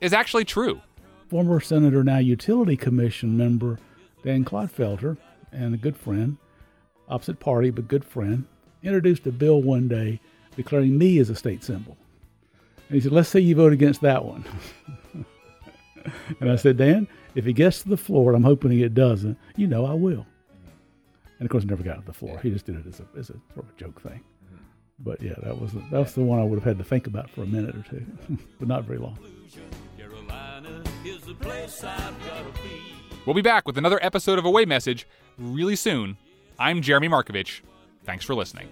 is 0.00 0.14
actually 0.14 0.46
true. 0.46 0.80
Former 1.28 1.60
Senator, 1.60 2.02
now 2.02 2.16
Utility 2.16 2.78
Commission 2.78 3.36
member 3.36 3.78
Dan 4.24 4.44
Clodfelter 4.44 5.16
and 5.52 5.74
a 5.74 5.78
good 5.78 5.96
friend, 5.96 6.38
opposite 7.08 7.38
party 7.38 7.70
but 7.70 7.86
good 7.86 8.04
friend, 8.04 8.46
introduced 8.82 9.26
a 9.26 9.32
bill 9.32 9.62
one 9.62 9.86
day 9.86 10.20
declaring 10.56 10.96
me 10.96 11.18
as 11.18 11.30
a 11.30 11.36
state 11.36 11.62
symbol. 11.62 11.96
And 12.88 12.96
he 12.96 13.00
said, 13.00 13.12
Let's 13.12 13.28
say 13.28 13.40
you 13.40 13.54
vote 13.54 13.72
against 13.72 14.00
that 14.00 14.24
one. 14.24 14.44
and 16.40 16.50
I 16.50 16.56
said, 16.56 16.78
Dan, 16.78 17.06
if 17.34 17.44
he 17.44 17.52
gets 17.52 17.82
to 17.82 17.88
the 17.88 17.96
floor, 17.96 18.30
and 18.30 18.36
I'm 18.36 18.44
hoping 18.44 18.78
it 18.78 18.94
doesn't, 18.94 19.38
you 19.56 19.66
know 19.66 19.84
I 19.84 19.94
will. 19.94 20.26
And 21.38 21.46
of 21.46 21.50
course, 21.50 21.64
it 21.64 21.70
never 21.70 21.82
got 21.82 21.96
to 21.96 22.06
the 22.06 22.12
floor. 22.12 22.38
He 22.38 22.50
just 22.50 22.64
did 22.66 22.76
it 22.76 22.86
as 22.86 23.00
a, 23.00 23.18
as 23.18 23.30
a 23.30 23.34
sort 23.52 23.66
of 23.66 23.70
a 23.70 23.78
joke 23.78 24.00
thing. 24.00 24.22
But 25.00 25.20
yeah, 25.20 25.34
that 25.42 25.60
was 25.60 25.72
that 25.72 25.92
was 25.92 26.14
the 26.14 26.22
one 26.22 26.38
I 26.38 26.44
would 26.44 26.56
have 26.56 26.64
had 26.64 26.78
to 26.78 26.84
think 26.84 27.06
about 27.06 27.28
for 27.30 27.42
a 27.42 27.46
minute 27.46 27.74
or 27.74 27.82
two, 27.82 28.06
but 28.58 28.68
not 28.68 28.84
very 28.84 28.98
long. 28.98 29.18
Carolina 29.98 30.82
is 31.04 31.22
the 31.22 31.34
place 31.34 31.82
I've 31.82 32.14
gotta 32.26 32.52
be. 32.62 32.93
We'll 33.26 33.34
be 33.34 33.42
back 33.42 33.66
with 33.66 33.78
another 33.78 33.98
episode 34.02 34.38
of 34.38 34.44
Away 34.44 34.64
Message 34.64 35.06
really 35.38 35.76
soon. 35.76 36.16
I'm 36.58 36.82
Jeremy 36.82 37.08
Markovich. 37.08 37.62
Thanks 38.04 38.24
for 38.24 38.34
listening. 38.34 38.68